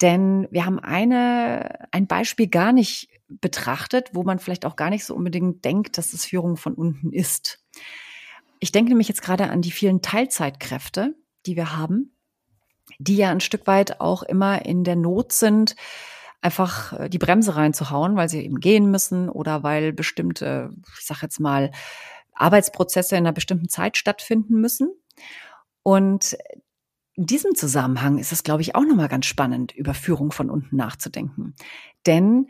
Denn 0.00 0.48
wir 0.50 0.64
haben 0.64 0.78
eine, 0.78 1.88
ein 1.92 2.06
Beispiel 2.06 2.48
gar 2.48 2.72
nicht 2.72 3.08
betrachtet, 3.28 4.10
wo 4.12 4.22
man 4.22 4.38
vielleicht 4.38 4.66
auch 4.66 4.76
gar 4.76 4.90
nicht 4.90 5.04
so 5.04 5.14
unbedingt 5.14 5.64
denkt, 5.64 5.98
dass 5.98 6.12
es 6.12 6.24
Führung 6.24 6.56
von 6.56 6.74
unten 6.74 7.12
ist. 7.12 7.64
Ich 8.58 8.72
denke 8.72 8.90
nämlich 8.90 9.08
jetzt 9.08 9.22
gerade 9.22 9.50
an 9.50 9.62
die 9.62 9.70
vielen 9.70 10.02
Teilzeitkräfte, 10.02 11.14
die 11.46 11.56
wir 11.56 11.76
haben, 11.76 12.12
die 12.98 13.16
ja 13.16 13.30
ein 13.30 13.40
Stück 13.40 13.66
weit 13.66 14.00
auch 14.00 14.22
immer 14.22 14.64
in 14.66 14.84
der 14.84 14.96
Not 14.96 15.32
sind, 15.32 15.76
einfach 16.40 16.98
äh, 16.98 17.08
die 17.08 17.18
Bremse 17.18 17.56
reinzuhauen, 17.56 18.16
weil 18.16 18.28
sie 18.28 18.42
eben 18.44 18.60
gehen 18.60 18.90
müssen 18.90 19.28
oder 19.28 19.62
weil 19.62 19.92
bestimmte, 19.92 20.70
ich 20.98 21.06
sage 21.06 21.20
jetzt 21.22 21.40
mal, 21.40 21.70
Arbeitsprozesse 22.34 23.16
in 23.16 23.24
einer 23.24 23.32
bestimmten 23.32 23.68
Zeit 23.68 23.96
stattfinden 23.96 24.60
müssen. 24.60 24.90
Und 25.82 26.36
in 27.20 27.26
diesem 27.26 27.54
Zusammenhang 27.54 28.16
ist 28.16 28.32
es, 28.32 28.44
glaube 28.44 28.62
ich, 28.62 28.74
auch 28.74 28.84
nochmal 28.86 29.08
ganz 29.08 29.26
spannend, 29.26 29.76
über 29.76 29.92
Führung 29.92 30.32
von 30.32 30.48
unten 30.48 30.74
nachzudenken. 30.76 31.54
Denn 32.06 32.46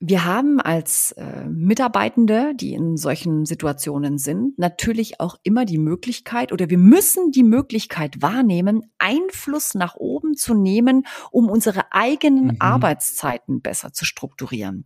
wir 0.00 0.24
haben 0.24 0.60
als 0.60 1.12
äh, 1.12 1.44
Mitarbeitende, 1.48 2.52
die 2.56 2.74
in 2.74 2.96
solchen 2.96 3.46
Situationen 3.46 4.18
sind, 4.18 4.58
natürlich 4.58 5.20
auch 5.20 5.36
immer 5.44 5.64
die 5.64 5.78
Möglichkeit 5.78 6.50
oder 6.50 6.68
wir 6.68 6.78
müssen 6.78 7.30
die 7.30 7.44
Möglichkeit 7.44 8.20
wahrnehmen, 8.20 8.90
Einfluss 8.98 9.74
nach 9.74 9.94
oben 9.94 10.34
zu 10.34 10.54
nehmen, 10.54 11.06
um 11.30 11.48
unsere 11.48 11.92
eigenen 11.92 12.46
mhm. 12.46 12.56
Arbeitszeiten 12.58 13.62
besser 13.62 13.92
zu 13.92 14.04
strukturieren. 14.04 14.84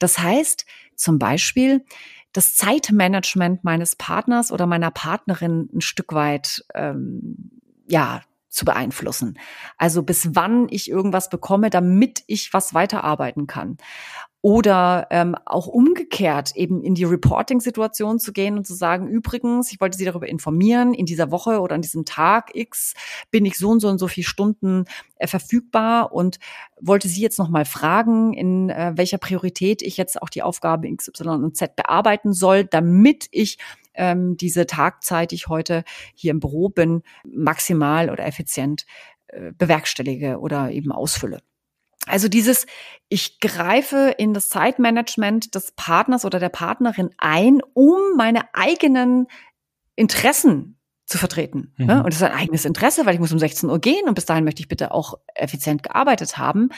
Das 0.00 0.18
heißt 0.18 0.66
zum 0.96 1.20
Beispiel, 1.20 1.84
das 2.32 2.56
Zeitmanagement 2.56 3.62
meines 3.62 3.94
Partners 3.94 4.50
oder 4.50 4.66
meiner 4.66 4.90
Partnerin 4.90 5.68
ein 5.72 5.82
Stück 5.82 6.12
weit 6.12 6.64
ähm, 6.74 7.52
ja 7.86 8.22
zu 8.56 8.64
beeinflussen. 8.64 9.38
Also 9.76 10.02
bis 10.02 10.34
wann 10.34 10.66
ich 10.70 10.90
irgendwas 10.90 11.28
bekomme, 11.28 11.70
damit 11.70 12.24
ich 12.26 12.52
was 12.52 12.74
weiterarbeiten 12.74 13.46
kann. 13.46 13.76
Oder 14.40 15.08
ähm, 15.10 15.34
auch 15.44 15.66
umgekehrt 15.66 16.54
eben 16.54 16.80
in 16.80 16.94
die 16.94 17.02
Reporting-Situation 17.02 18.20
zu 18.20 18.32
gehen 18.32 18.56
und 18.56 18.64
zu 18.64 18.74
sagen, 18.74 19.08
übrigens, 19.08 19.72
ich 19.72 19.80
wollte 19.80 19.98
Sie 19.98 20.04
darüber 20.04 20.28
informieren, 20.28 20.94
in 20.94 21.04
dieser 21.04 21.32
Woche 21.32 21.60
oder 21.60 21.74
an 21.74 21.82
diesem 21.82 22.04
Tag 22.04 22.54
X 22.54 22.94
bin 23.32 23.44
ich 23.44 23.58
so 23.58 23.70
und 23.70 23.80
so 23.80 23.88
und 23.88 23.98
so 23.98 24.06
viele 24.06 24.26
Stunden 24.26 24.84
äh, 25.16 25.26
verfügbar 25.26 26.12
und 26.12 26.38
wollte 26.80 27.08
Sie 27.08 27.22
jetzt 27.22 27.40
nochmal 27.40 27.64
fragen, 27.64 28.34
in 28.34 28.70
äh, 28.70 28.92
welcher 28.94 29.18
Priorität 29.18 29.82
ich 29.82 29.96
jetzt 29.96 30.22
auch 30.22 30.28
die 30.28 30.42
Aufgabe 30.42 30.86
X, 30.86 31.08
Y 31.08 31.42
und 31.42 31.56
Z 31.56 31.74
bearbeiten 31.74 32.32
soll, 32.32 32.64
damit 32.64 33.26
ich 33.32 33.58
ähm, 33.96 34.36
diese 34.36 34.66
Tagzeit, 34.66 35.30
die 35.30 35.36
ich 35.36 35.48
heute 35.48 35.84
hier 36.14 36.30
im 36.30 36.40
Büro 36.40 36.68
bin, 36.68 37.02
maximal 37.24 38.10
oder 38.10 38.26
effizient 38.26 38.86
äh, 39.28 39.52
bewerkstellige 39.52 40.38
oder 40.38 40.70
eben 40.70 40.92
ausfülle. 40.92 41.40
Also 42.06 42.28
dieses, 42.28 42.66
ich 43.08 43.40
greife 43.40 44.14
in 44.16 44.32
das 44.32 44.48
Zeitmanagement 44.48 45.54
des 45.54 45.72
Partners 45.72 46.24
oder 46.24 46.38
der 46.38 46.48
Partnerin 46.48 47.10
ein, 47.18 47.60
um 47.74 47.98
meine 48.16 48.54
eigenen 48.54 49.26
Interessen 49.96 50.78
zu 51.04 51.18
vertreten. 51.18 51.72
Ne? 51.76 51.96
Mhm. 51.96 52.00
Und 52.00 52.06
das 52.06 52.16
ist 52.16 52.22
ein 52.22 52.32
eigenes 52.32 52.64
Interesse, 52.64 53.06
weil 53.06 53.14
ich 53.14 53.20
muss 53.20 53.32
um 53.32 53.38
16 53.38 53.68
Uhr 53.68 53.80
gehen 53.80 54.08
und 54.08 54.14
bis 54.14 54.26
dahin 54.26 54.44
möchte 54.44 54.60
ich 54.60 54.68
bitte 54.68 54.92
auch 54.92 55.14
effizient 55.34 55.82
gearbeitet 55.82 56.38
haben. 56.38 56.70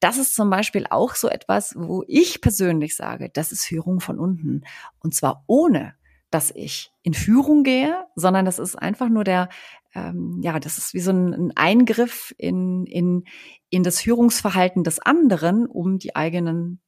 Das 0.00 0.16
ist 0.16 0.34
zum 0.34 0.50
Beispiel 0.50 0.86
auch 0.88 1.14
so 1.14 1.28
etwas, 1.28 1.74
wo 1.76 2.04
ich 2.08 2.40
persönlich 2.40 2.96
sage, 2.96 3.28
das 3.28 3.52
ist 3.52 3.64
Führung 3.64 4.00
von 4.00 4.18
unten. 4.18 4.62
Und 5.00 5.14
zwar 5.14 5.44
ohne, 5.46 5.94
dass 6.30 6.52
ich 6.52 6.92
in 7.02 7.14
Führung 7.14 7.64
gehe, 7.64 8.04
sondern 8.14 8.44
das 8.44 8.58
ist 8.58 8.76
einfach 8.76 9.08
nur 9.08 9.24
der, 9.24 9.48
ähm, 9.94 10.40
ja, 10.42 10.58
das 10.60 10.78
ist 10.78 10.94
wie 10.94 11.00
so 11.00 11.10
ein, 11.10 11.34
ein 11.34 11.52
Eingriff 11.56 12.34
in, 12.38 12.86
in, 12.86 13.24
in 13.68 13.82
das 13.82 14.00
Führungsverhalten 14.00 14.84
des 14.84 15.00
anderen, 15.00 15.66
um 15.66 15.98
die 15.98 16.14
eigenen 16.14 16.80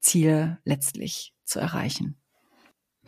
Ziele 0.00 0.58
letztlich 0.64 1.34
zu 1.44 1.60
erreichen. 1.60 2.16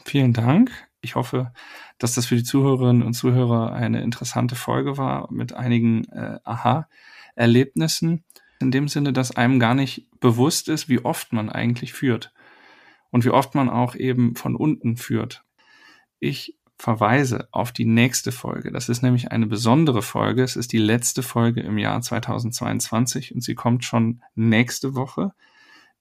Vielen 0.05 0.33
Dank. 0.33 0.71
Ich 1.03 1.15
hoffe, 1.15 1.53
dass 1.99 2.15
das 2.15 2.27
für 2.27 2.37
die 2.37 2.43
Zuhörerinnen 2.43 3.03
und 3.03 3.15
Zuhörer 3.15 3.73
eine 3.73 4.03
interessante 4.03 4.57
Folge 4.57 4.97
war 4.97 5.31
mit 5.31 5.53
einigen 5.53 6.05
äh, 6.07 6.39
Aha-Erlebnissen. 6.43 8.25
In 8.61 8.71
dem 8.71 8.89
Sinne, 8.89 9.13
dass 9.13 9.37
einem 9.37 9.61
gar 9.61 9.75
nicht 9.75 10.09
bewusst 10.21 10.69
ist, 10.69 10.89
wie 10.89 11.05
oft 11.05 11.35
man 11.35 11.51
eigentlich 11.51 11.93
führt 11.93 12.33
und 13.11 13.25
wie 13.25 13.31
oft 13.31 13.55
man 13.55 13.69
auch 13.69 13.95
eben 13.95 14.35
von 14.35 14.57
unten 14.57 14.97
führt 14.97 15.46
ich 16.19 16.57
verweise 16.79 17.49
auf 17.53 17.73
die 17.73 17.87
nächste 17.87 18.33
Folge. 18.33 18.71
Das 18.71 18.89
ist 18.89 19.03
nämlich 19.03 19.33
eine 19.33 19.47
besondere 19.47 20.03
Folge. 20.03 20.43
Es 20.43 20.57
ist 20.57 20.73
die 20.73 20.79
letzte 20.79 21.23
Folge 21.23 21.63
im 21.63 21.79
Jahr 21.79 22.01
2022 22.01 23.35
und 23.35 23.41
sie 23.43 23.55
kommt 23.55 23.85
schon 23.85 24.23
nächste 24.35 24.95
Woche, 24.95 25.33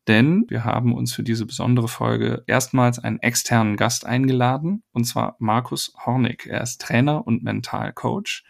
denn 0.07 0.45
wir 0.49 0.65
haben 0.65 0.93
uns 0.93 1.13
für 1.13 1.23
diese 1.23 1.45
besondere 1.45 1.87
Folge 1.87 2.43
erstmals 2.45 2.99
einen 2.99 3.19
externen 3.19 3.77
Gast 3.77 4.05
eingeladen, 4.05 4.83
und 4.91 5.05
zwar 5.05 5.35
Markus 5.39 5.93
Hornig. 6.05 6.45
Er 6.45 6.61
ist 6.61 6.81
Trainer 6.81 7.25
und 7.25 7.43
Mentalcoach. 7.43 8.43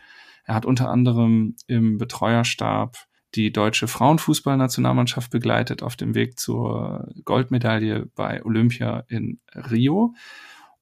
Er 0.43 0.55
hat 0.55 0.65
unter 0.65 0.89
anderem 0.89 1.55
im 1.67 1.97
Betreuerstab 1.97 2.97
die 3.35 3.51
deutsche 3.51 3.87
Frauenfußballnationalmannschaft 3.87 5.31
begleitet 5.31 5.83
auf 5.83 5.95
dem 5.95 6.15
Weg 6.15 6.39
zur 6.39 7.09
Goldmedaille 7.23 8.09
bei 8.15 8.43
Olympia 8.43 9.03
in 9.07 9.39
Rio. 9.53 10.13